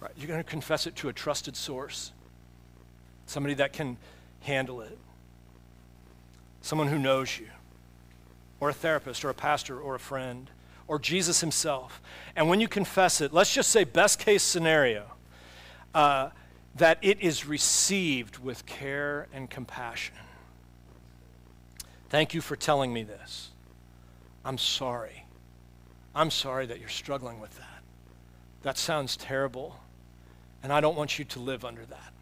[0.03, 0.11] Right?
[0.17, 2.11] You're going to confess it to a trusted source,
[3.25, 3.95] somebody that can
[4.41, 4.97] handle it,
[6.61, 7.47] someone who knows you,
[8.59, 10.49] or a therapist, or a pastor, or a friend,
[10.89, 12.01] or Jesus himself.
[12.35, 15.05] And when you confess it, let's just say, best case scenario,
[15.95, 16.31] uh,
[16.75, 20.15] that it is received with care and compassion.
[22.09, 23.51] Thank you for telling me this.
[24.43, 25.25] I'm sorry.
[26.13, 27.83] I'm sorry that you're struggling with that.
[28.63, 29.79] That sounds terrible,
[30.63, 32.13] and I don't want you to live under that.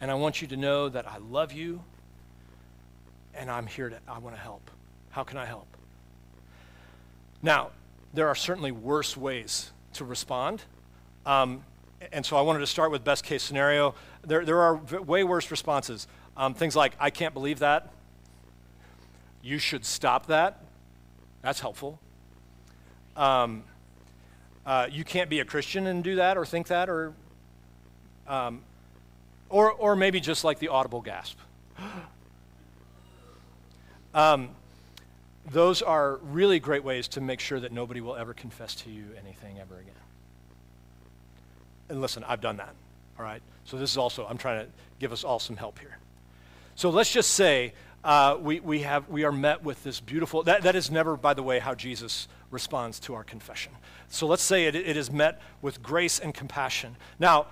[0.00, 1.82] And I want you to know that I love you,
[3.34, 4.70] and I'm here to, I want to help.
[5.10, 5.66] How can I help?
[7.42, 7.70] Now,
[8.14, 10.62] there are certainly worse ways to respond.
[11.26, 11.62] Um,
[12.12, 13.94] and so I wanted to start with best case scenario.
[14.26, 16.06] There, there are v- way worse responses.
[16.36, 17.92] Um, things like, I can't believe that.
[19.42, 20.64] You should stop that.
[21.42, 21.98] That's helpful.
[23.16, 23.64] Um,
[24.70, 27.12] uh, you can't be a Christian and do that or think that, or,
[28.28, 28.62] um,
[29.48, 31.38] or, or maybe just like the audible gasp.
[34.14, 34.50] um,
[35.50, 39.06] those are really great ways to make sure that nobody will ever confess to you
[39.18, 39.94] anything ever again
[41.90, 42.74] and listen, I've done that,
[43.18, 43.42] all right?
[43.64, 45.98] So this is also, I'm trying to give us all some help here.
[46.76, 50.62] So let's just say uh, we, we, have, we are met with this beautiful, that,
[50.62, 53.72] that is never, by the way, how Jesus responds to our confession.
[54.08, 56.96] So let's say it, it is met with grace and compassion.
[57.18, 57.46] Now,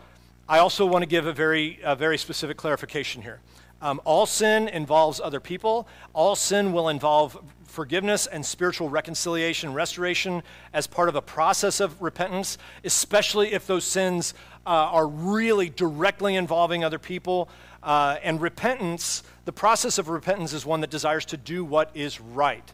[0.49, 3.41] I also want to give a very, a very specific clarification here.
[3.81, 5.87] Um, all sin involves other people.
[6.13, 10.43] All sin will involve forgiveness and spiritual reconciliation, restoration
[10.73, 14.35] as part of a process of repentance, especially if those sins
[14.67, 17.49] uh, are really directly involving other people.
[17.83, 22.21] Uh, and repentance, the process of repentance is one that desires to do what is
[22.21, 22.73] right.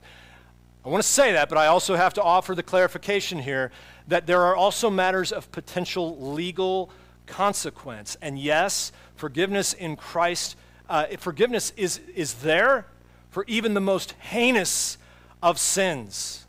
[0.84, 3.70] I want to say that, but I also have to offer the clarification here
[4.08, 6.90] that there are also matters of potential legal
[7.26, 8.16] consequence.
[8.20, 10.56] And yes, forgiveness in Christ,
[10.88, 12.86] uh, forgiveness is, is there,
[13.30, 14.98] for even the most heinous
[15.42, 16.46] of sins.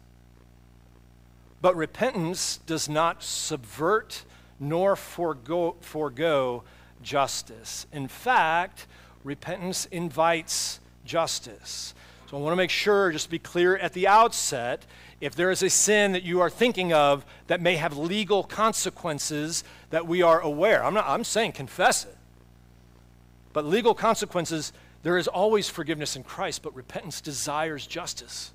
[1.62, 4.24] But repentance does not subvert
[4.60, 6.64] nor forego, forego
[7.06, 7.88] justice.
[7.93, 8.88] In fact,
[9.24, 11.93] repentance invites justice.
[12.30, 14.86] So I want to make sure, just to be clear at the outset,
[15.22, 19.64] if there is a sin that you are thinking of that may have legal consequences
[19.91, 20.84] that we are aware.
[20.84, 22.18] I'm not I'm saying confess it.
[23.53, 28.51] But legal consequences, there is always forgiveness in Christ, but repentance desires justice.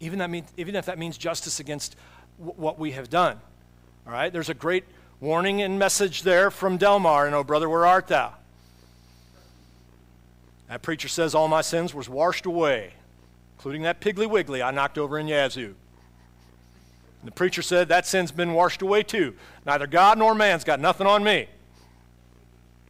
[0.00, 1.94] Even, that mean, even if that means justice against
[2.38, 3.38] w- what we have done.
[4.04, 4.32] All right?
[4.32, 4.84] There's a great
[5.22, 8.34] warning and message there from Delmar, and oh, brother, where art thou?
[10.68, 12.94] That preacher says all my sins was washed away,
[13.56, 15.76] including that Piggly Wiggly I knocked over in Yazoo.
[17.20, 19.34] And the preacher said that sin's been washed away too.
[19.64, 21.46] Neither God nor man's got nothing on me.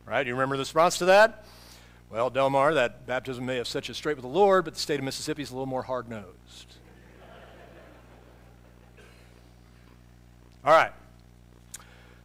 [0.06, 0.26] Right?
[0.26, 1.44] You remember the response to that?
[2.10, 4.98] Well, Delmar, that baptism may have set you straight with the Lord, but the state
[4.98, 6.76] of Mississippi is a little more hard nosed.
[10.64, 10.92] All right.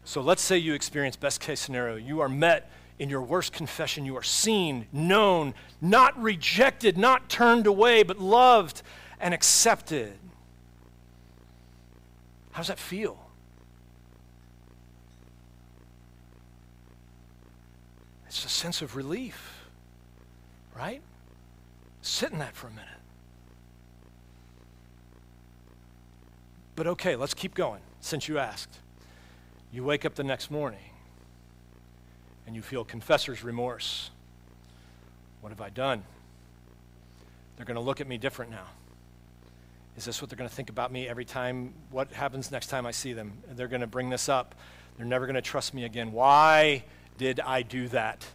[0.07, 1.97] So let's say you experience best case scenario.
[1.97, 4.05] You are met in your worst confession.
[4.05, 8.83] You are seen, known, not rejected, not turned away, but loved
[9.19, 10.13] and accepted.
[12.51, 13.19] How does that feel?
[18.27, 19.67] It's a sense of relief,
[20.73, 21.01] right?
[22.01, 22.87] Sit in that for a minute.
[26.77, 28.79] But okay, let's keep going since you asked.
[29.71, 30.79] You wake up the next morning
[32.45, 34.09] and you feel confessor's remorse.
[35.41, 36.03] What have I done?
[37.55, 38.67] They're going to look at me different now.
[39.97, 41.73] Is this what they're going to think about me every time?
[41.89, 43.33] What happens next time I see them?
[43.51, 44.55] They're going to bring this up.
[44.95, 46.11] They're never going to trust me again.
[46.11, 46.83] Why
[47.17, 48.25] did I do that?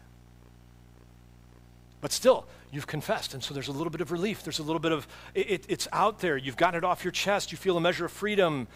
[2.00, 3.32] But still, you've confessed.
[3.32, 4.42] And so there's a little bit of relief.
[4.42, 6.36] There's a little bit of, it, it's out there.
[6.36, 7.52] You've gotten it off your chest.
[7.52, 8.66] You feel a measure of freedom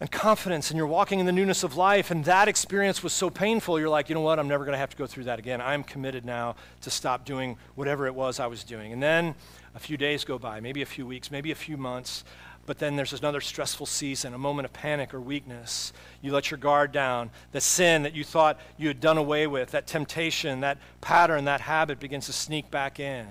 [0.00, 2.10] and confidence, and you're walking in the newness of life.
[2.10, 4.38] And that experience was so painful, you're like, you know what?
[4.38, 5.60] I'm never going to have to go through that again.
[5.60, 8.92] I'm committed now to stop doing whatever it was I was doing.
[8.92, 9.34] And then
[9.74, 12.24] a few days go by, maybe a few weeks, maybe a few months
[12.70, 15.92] but then there's another stressful season, a moment of panic or weakness.
[16.22, 17.30] You let your guard down.
[17.50, 21.62] The sin that you thought you had done away with, that temptation, that pattern, that
[21.62, 23.26] habit begins to sneak back in.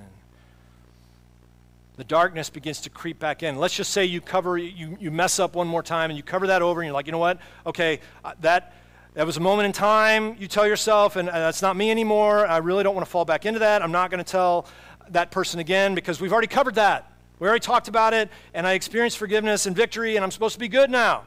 [2.00, 3.58] The darkness begins to creep back in.
[3.58, 6.48] Let's just say you cover, you, you mess up one more time and you cover
[6.48, 7.40] that over and you're like, you know what?
[7.66, 8.74] Okay, uh, that,
[9.16, 12.48] that was a moment in time, you tell yourself, and uh, that's not me anymore.
[12.48, 13.82] I really don't want to fall back into that.
[13.82, 14.66] I'm not going to tell
[15.10, 17.12] that person again because we've already covered that.
[17.38, 20.60] We already talked about it, and I experienced forgiveness and victory, and I'm supposed to
[20.62, 21.24] be good now.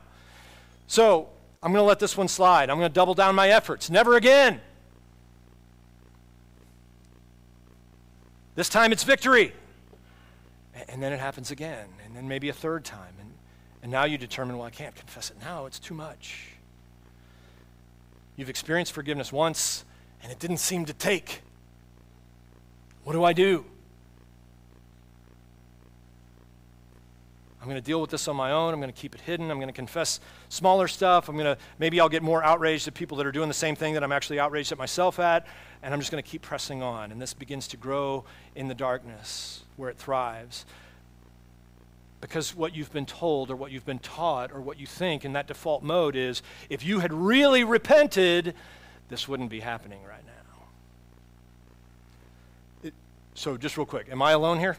[0.87, 1.29] So
[1.63, 2.71] I'm going to let this one slide.
[2.71, 3.91] I'm going to double down my efforts.
[3.91, 4.63] Never again.
[8.55, 9.53] This time it's victory.
[10.89, 13.15] And then it happens again, and then maybe a third time.
[13.21, 13.33] And,
[13.83, 16.49] and now you determine, well, I can't confess it now, it's too much.
[18.37, 19.85] You've experienced forgiveness once,
[20.23, 21.43] and it didn't seem to take.
[23.05, 23.65] What do I do?
[27.61, 28.75] I'm going to deal with this on my own.
[28.75, 29.49] I'm going to keep it hidden.
[29.49, 30.19] I'm going to confess
[30.49, 31.29] smaller stuff.
[31.29, 33.77] I'm going to maybe I'll get more outraged at people that are doing the same
[33.77, 35.47] thing that I'm actually outraged at myself at,
[35.81, 37.13] and I'm just going to keep pressing on.
[37.13, 38.25] And this begins to grow
[38.57, 40.65] in the darkness where it thrives.
[42.21, 45.33] Because what you've been told or what you've been taught or what you think in
[45.33, 48.55] that default mode is if you had really repented,
[49.09, 50.33] this wouldn't be happening right now.
[52.85, 52.95] It,
[53.35, 54.77] so, just real quick, am I alone here?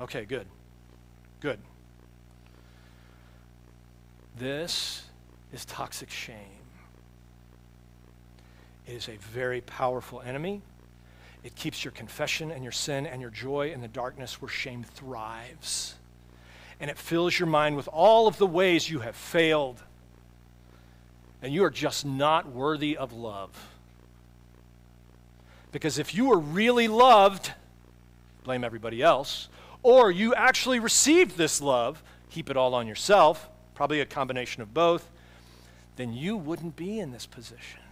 [0.00, 0.46] Okay, good.
[1.40, 1.58] Good.
[4.36, 5.04] This
[5.52, 6.36] is toxic shame.
[8.86, 10.60] It is a very powerful enemy.
[11.44, 14.82] It keeps your confession and your sin and your joy in the darkness where shame
[14.82, 15.94] thrives.
[16.80, 19.80] And it fills your mind with all of the ways you have failed.
[21.42, 23.50] And you are just not worthy of love.
[25.70, 27.52] Because if you were really loved,
[28.42, 29.48] blame everybody else,
[29.82, 34.72] or you actually received this love, keep it all on yourself, probably a combination of
[34.72, 35.10] both,
[35.96, 37.83] then you wouldn't be in this position.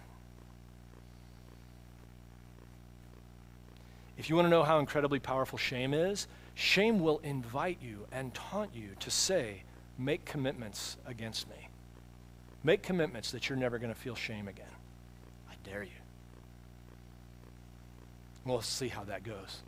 [4.17, 8.33] If you want to know how incredibly powerful shame is, shame will invite you and
[8.33, 9.63] taunt you to say,
[9.97, 11.69] make commitments against me.
[12.63, 14.65] Make commitments that you're never going to feel shame again.
[15.49, 15.89] I dare you.
[18.45, 19.61] We'll see how that goes.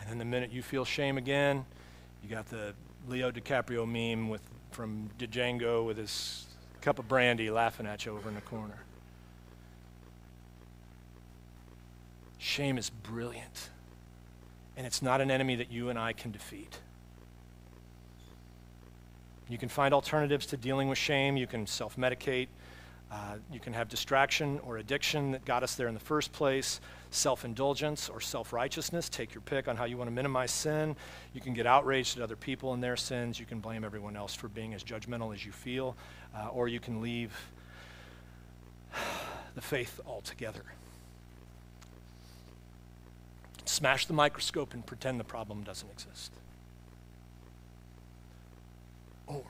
[0.00, 1.64] And then the minute you feel shame again,
[2.22, 2.74] you got the
[3.08, 6.46] Leo DiCaprio meme with, from Django with his
[6.80, 8.78] cup of brandy laughing at you over in the corner.
[12.38, 13.70] Shame is brilliant.
[14.76, 16.78] And it's not an enemy that you and I can defeat.
[19.48, 21.36] You can find alternatives to dealing with shame.
[21.36, 22.48] You can self medicate.
[23.10, 26.80] Uh, you can have distraction or addiction that got us there in the first place,
[27.10, 29.08] self indulgence or self righteousness.
[29.08, 30.96] Take your pick on how you want to minimize sin.
[31.32, 33.38] You can get outraged at other people and their sins.
[33.38, 35.96] You can blame everyone else for being as judgmental as you feel,
[36.36, 37.32] uh, or you can leave
[39.54, 40.64] the faith altogether.
[43.66, 46.32] Smash the microscope and pretend the problem doesn't exist.
[49.26, 49.44] Or,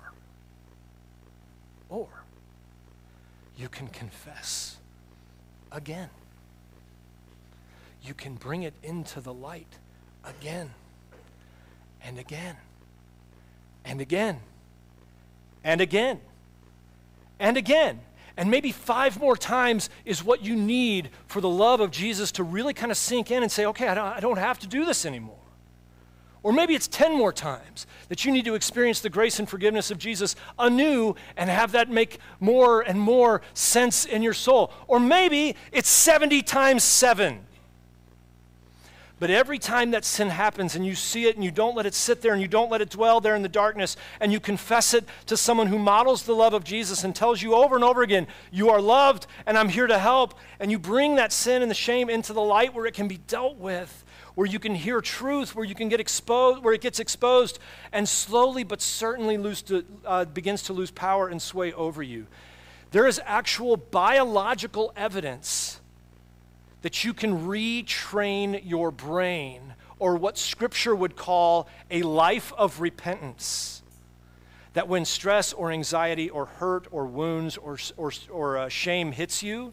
[1.89, 2.09] or,
[3.57, 4.79] you can confess
[5.71, 6.09] again.
[8.03, 9.79] You can bring it into the light
[10.25, 10.71] again
[12.03, 12.57] and again
[13.85, 14.41] and again
[15.63, 16.21] and again
[17.39, 18.01] and again.
[18.37, 22.43] And maybe five more times is what you need for the love of Jesus to
[22.43, 25.39] really kind of sink in and say, okay, I don't, have to do this anymore.
[26.43, 29.91] Or maybe it's 10 more times that you need to experience the grace and forgiveness
[29.91, 34.71] of Jesus anew and have that make more and more sense in your soul.
[34.87, 37.47] Or maybe it's 70 times 7.
[39.19, 41.95] But every time that sin happens and you see it and you don't let it
[41.95, 44.93] sit there and you don't let it dwell there in the darkness and you confess
[44.93, 48.03] it to someone who models the love of Jesus and tells you over and over
[48.03, 51.71] again, You are loved and I'm here to help, and you bring that sin and
[51.71, 54.05] the shame into the light where it can be dealt with,
[54.35, 57.59] where you can hear truth, where you can get exposed, where it gets exposed,
[57.93, 62.27] and slowly but certainly to, uh, begins to lose power and sway over you.
[62.91, 65.81] There is actual biological evidence
[66.87, 73.83] that you can retrain your brain, or what Scripture would call a life of repentance.
[74.75, 79.43] That when stress or anxiety or hurt or wounds or, or, or uh, shame hits
[79.43, 79.73] you,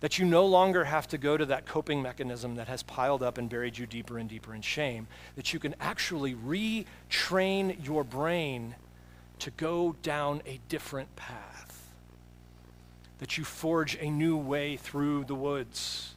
[0.00, 3.38] that you no longer have to go to that coping mechanism that has piled up
[3.38, 5.06] and buried you deeper and deeper in shame,
[5.36, 8.74] that you can actually retrain your brain
[9.38, 11.88] to go down a different path,
[13.20, 16.12] that you forge a new way through the woods.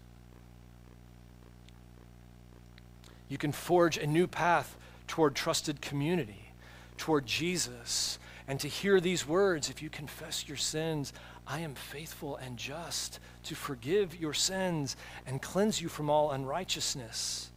[3.30, 4.76] You can forge a new path
[5.08, 6.52] toward trusted community,
[6.98, 8.20] toward Jesus.
[8.48, 11.14] And to hear these words, if you confess your sins,
[11.48, 17.52] I am faithful and just to forgive your sins and cleanse you from all unrighteousness.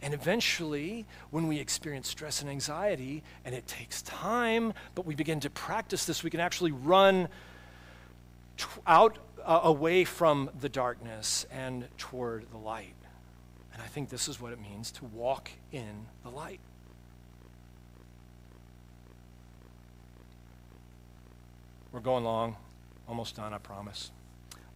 [0.00, 5.40] And eventually, when we experience stress and anxiety, and it takes time, but we begin
[5.40, 7.28] to practice this, we can actually run
[8.56, 12.94] t- out uh, away from the darkness and toward the light.
[13.78, 16.58] And I think this is what it means to walk in the light.
[21.92, 22.56] We're going long.
[23.08, 24.10] Almost done, I promise.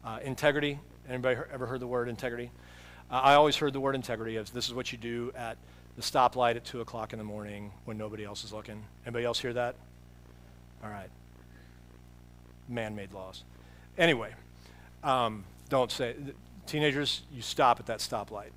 [0.05, 0.78] Uh, integrity.
[1.09, 2.53] Anybody ever heard the word integrity?
[3.11, 5.59] Uh, I always heard the word integrity as this is what you do at
[5.96, 8.84] the stoplight at 2 o'clock in the morning when nobody else is looking.
[9.05, 9.74] Anybody else hear that?
[10.84, 11.11] All right.
[12.68, 13.42] Man made laws.
[13.98, 14.32] Anyway,
[15.03, 16.14] um, don't say,
[16.66, 18.50] teenagers, you stop at that stoplight.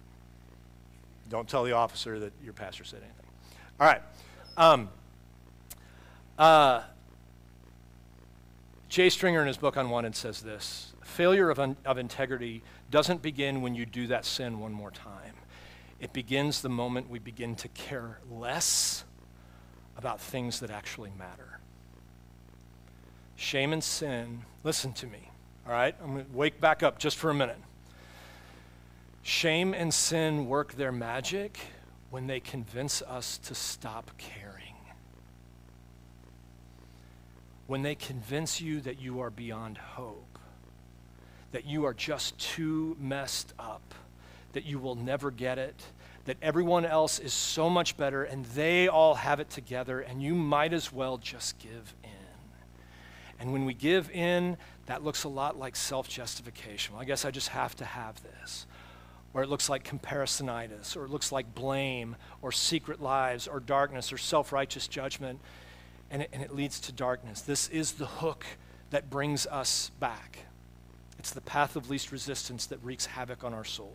[1.29, 3.25] Don't tell the officer that your pastor said anything.
[3.79, 4.01] All right.
[4.57, 4.89] Um,
[6.37, 6.83] uh,
[8.89, 12.61] Jay Stringer, in his book on Unwanted, says this Failure of, un- of integrity
[12.91, 15.33] doesn't begin when you do that sin one more time.
[15.99, 19.03] It begins the moment we begin to care less
[19.97, 21.59] about things that actually matter.
[23.35, 25.31] Shame and sin, listen to me,
[25.65, 25.95] all right?
[26.01, 27.57] I'm going to wake back up just for a minute.
[29.27, 31.59] Shame and sin work their magic
[32.09, 34.65] when they convince us to stop caring
[37.67, 40.39] when they convince you that you are beyond hope,
[41.51, 43.93] that you are just too messed up,
[44.53, 45.83] that you will never get it,
[46.25, 50.35] that everyone else is so much better and they all have it together, and you
[50.35, 52.09] might as well just give in.
[53.39, 56.93] And when we give in, that looks a lot like self justification.
[56.93, 58.65] Well, I guess I just have to have this.
[59.35, 64.11] Or it looks like comparisonitis, or it looks like blame, or secret lives, or darkness,
[64.11, 65.39] or self righteous judgment
[66.09, 67.41] and it, and it leads to darkness.
[67.41, 68.45] This is the hook
[68.91, 70.39] that brings us back.
[71.19, 73.91] It's the path of least resistance that wreaks havoc on our souls.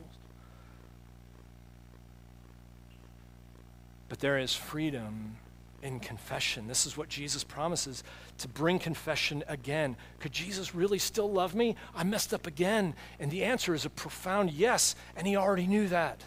[4.09, 5.37] But there is freedom
[5.83, 6.67] in confession.
[6.67, 8.05] This is what Jesus promises
[8.39, 9.97] to bring confession again.
[10.19, 11.77] Could Jesus really still love me?
[11.95, 12.95] I messed up again.
[13.19, 16.23] And the answer is a profound yes, and he already knew that.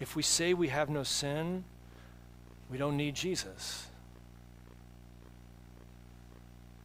[0.00, 1.64] If we say we have no sin,
[2.70, 3.86] we don't need Jesus.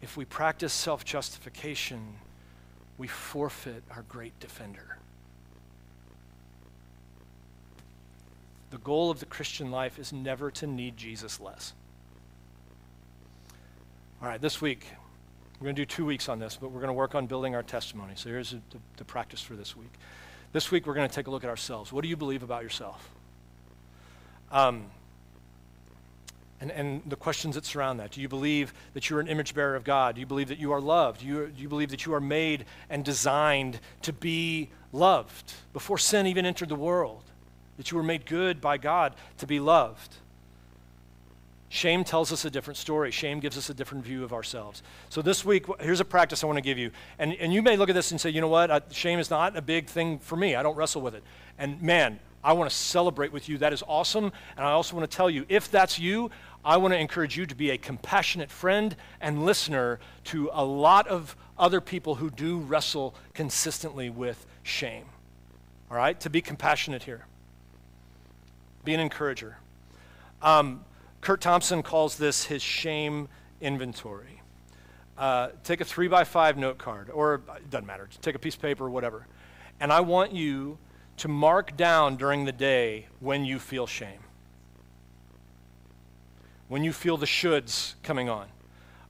[0.02, 2.16] If we practice self justification,
[2.98, 4.97] we forfeit our great defender.
[8.70, 11.74] The goal of the Christian life is never to need Jesus less.
[14.22, 14.86] All right, this week,
[15.60, 17.56] we're going to do two weeks on this, but we're going to work on building
[17.56, 18.14] our testimony.
[18.16, 18.60] So here's the,
[18.98, 19.92] the practice for this week.
[20.54, 21.94] This week, we're going to take a look at ourselves.
[21.94, 23.10] What do you believe about yourself?
[24.52, 24.86] Um,
[26.60, 28.12] and, and the questions that surround that.
[28.12, 30.16] Do you believe that you're an image bearer of God?
[30.16, 31.22] Do you believe that you are loved?
[31.22, 35.98] Do you, do you believe that you are made and designed to be loved before
[35.98, 37.24] sin even entered the world?
[37.78, 40.16] That you were made good by God to be loved?
[41.70, 43.12] Shame tells us a different story.
[43.12, 44.82] Shame gives us a different view of ourselves.
[45.10, 46.92] So this week, here's a practice I want to give you.
[47.20, 48.72] And, and you may look at this and say, you know what?
[48.72, 50.56] I, shame is not a big thing for me.
[50.56, 51.24] I don't wrestle with it.
[51.58, 53.58] And man, I want to celebrate with you.
[53.58, 54.32] That is awesome.
[54.56, 56.32] And I also want to tell you, if that's you,
[56.64, 61.08] I want to encourage you to be a compassionate friend and listener to a lot
[61.08, 65.06] of other people who do wrestle consistently with shame.
[65.92, 66.18] All right?
[66.22, 67.26] To be compassionate here.
[68.88, 69.58] Be an encourager.
[70.42, 70.86] Um,
[71.20, 73.28] Curt Thompson calls this his shame
[73.60, 74.42] inventory.
[75.18, 78.56] Uh, take a three by five note card, or it doesn't matter, take a piece
[78.56, 79.28] of paper or whatever.
[79.82, 80.78] And I want you
[81.18, 84.22] to mark down during the day when you feel shame.
[86.70, 88.48] When you feel the shoulds coming on.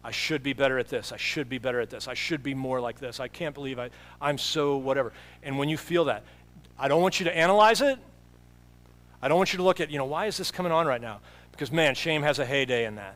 [0.04, 1.12] I should be better at this.
[1.12, 2.08] I should be better at this.
[2.08, 3.20] I should be more like this.
[3.20, 5.14] I can't believe I, I'm so whatever.
[5.44, 6.24] And when you feel that,
[6.80, 8.00] I don't want you to analyze it.
[9.22, 11.02] I don't want you to look at, you know, why is this coming on right
[11.02, 11.22] now?
[11.52, 13.16] Because, man, shame has a heyday in that.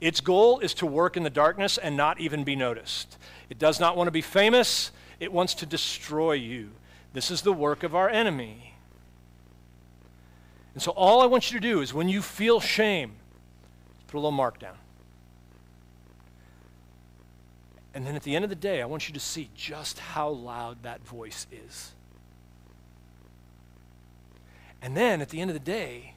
[0.00, 3.16] Its goal is to work in the darkness and not even be noticed.
[3.50, 6.70] It does not want to be famous, it wants to destroy you.
[7.12, 8.74] This is the work of our enemy.
[10.74, 13.14] And so, all I want you to do is when you feel shame,
[14.06, 14.76] put a little mark down.
[17.94, 20.28] And then at the end of the day, I want you to see just how
[20.28, 21.94] loud that voice is.
[24.80, 26.14] And then at the end of the day,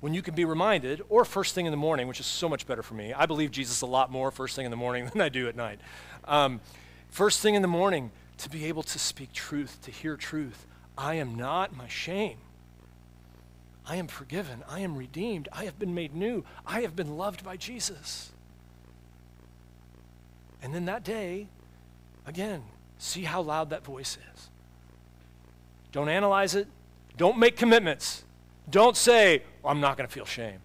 [0.00, 2.66] when you can be reminded, or first thing in the morning, which is so much
[2.66, 3.12] better for me.
[3.12, 5.56] I believe Jesus a lot more first thing in the morning than I do at
[5.56, 5.80] night.
[6.24, 6.60] Um,
[7.08, 10.66] first thing in the morning, to be able to speak truth, to hear truth.
[10.98, 12.38] I am not my shame.
[13.86, 14.64] I am forgiven.
[14.68, 15.48] I am redeemed.
[15.52, 16.44] I have been made new.
[16.66, 18.32] I have been loved by Jesus.
[20.62, 21.48] And then that day,
[22.26, 22.64] again,
[22.98, 24.50] see how loud that voice is.
[25.92, 26.66] Don't analyze it.
[27.16, 28.24] Don't make commitments.
[28.68, 30.58] Don't say, oh, I'm not going to feel shame.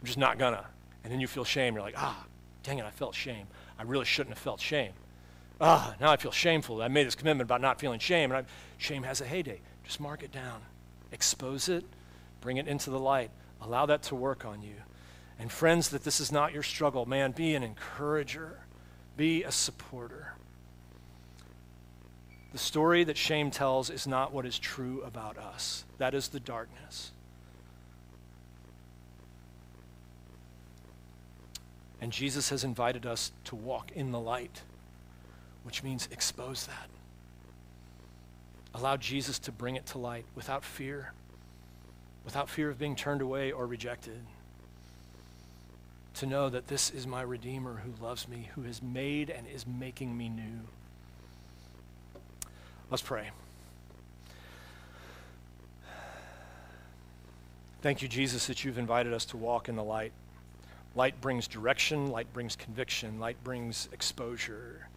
[0.00, 0.64] I'm just not going to.
[1.04, 1.74] And then you feel shame.
[1.74, 2.24] You're like, ah,
[2.62, 3.46] dang it, I felt shame.
[3.78, 4.92] I really shouldn't have felt shame
[5.60, 6.82] ah, now I feel shameful.
[6.82, 9.60] I made this commitment about not feeling shame, and I, shame has a heyday.
[9.84, 10.60] Just mark it down,
[11.12, 11.84] expose it,
[12.40, 14.74] bring it into the light, allow that to work on you.
[15.38, 18.60] And friends, that this is not your struggle, man, be an encourager,
[19.16, 20.27] be a supporter.
[22.52, 25.84] The story that shame tells is not what is true about us.
[25.98, 27.12] That is the darkness.
[32.00, 34.62] And Jesus has invited us to walk in the light
[35.68, 36.88] which means expose that.
[38.74, 41.12] Allow Jesus to bring it to light without fear,
[42.24, 44.18] without fear of being turned away or rejected.
[46.14, 49.66] To know that this is my Redeemer who loves me, who has made and is
[49.66, 50.60] making me new.
[52.90, 53.30] Let's pray.
[57.80, 60.12] Thank you, Jesus, that you've invited us to walk in the light.
[60.94, 64.88] Light brings direction, light brings conviction, light brings exposure.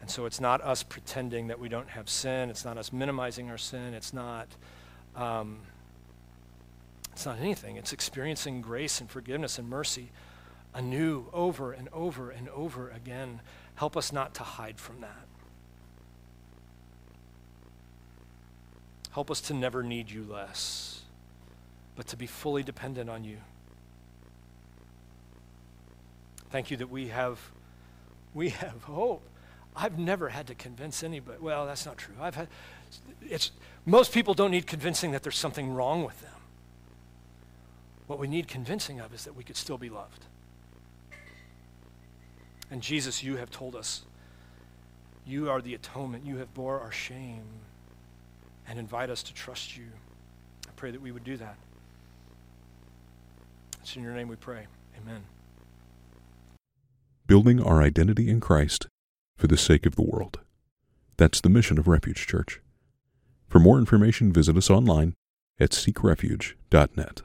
[0.00, 2.50] And so it's not us pretending that we don't have sin.
[2.50, 3.94] It's not us minimizing our sin.
[3.94, 4.48] It's not,
[5.16, 5.58] um,
[7.12, 7.76] it's not anything.
[7.76, 10.10] It's experiencing grace and forgiveness and mercy
[10.72, 13.40] anew over and over and over again.
[13.74, 15.26] Help us not to hide from that.
[19.14, 21.02] Help us to never need you less,
[21.96, 23.38] but to be fully dependent on you.
[26.50, 27.38] Thank you that we have
[28.34, 29.22] we have hope
[29.76, 31.38] I've never had to convince anybody.
[31.40, 32.14] Well, that's not true.
[32.20, 32.48] I've had,
[33.28, 33.50] it's,
[33.84, 36.30] most people don't need convincing that there's something wrong with them.
[38.06, 40.26] What we need convincing of is that we could still be loved.
[42.70, 44.02] And Jesus, you have told us,
[45.26, 46.24] you are the atonement.
[46.24, 47.44] You have bore our shame
[48.68, 49.84] and invite us to trust you.
[50.66, 51.56] I pray that we would do that.
[53.80, 54.66] It's in your name we pray.
[55.00, 55.24] Amen.
[57.26, 58.86] Building our identity in Christ
[59.36, 60.40] for the sake of the world.
[61.16, 62.60] That's the mission of Refuge Church.
[63.48, 65.14] For more information, visit us online
[65.60, 67.22] at seekrefuge.net.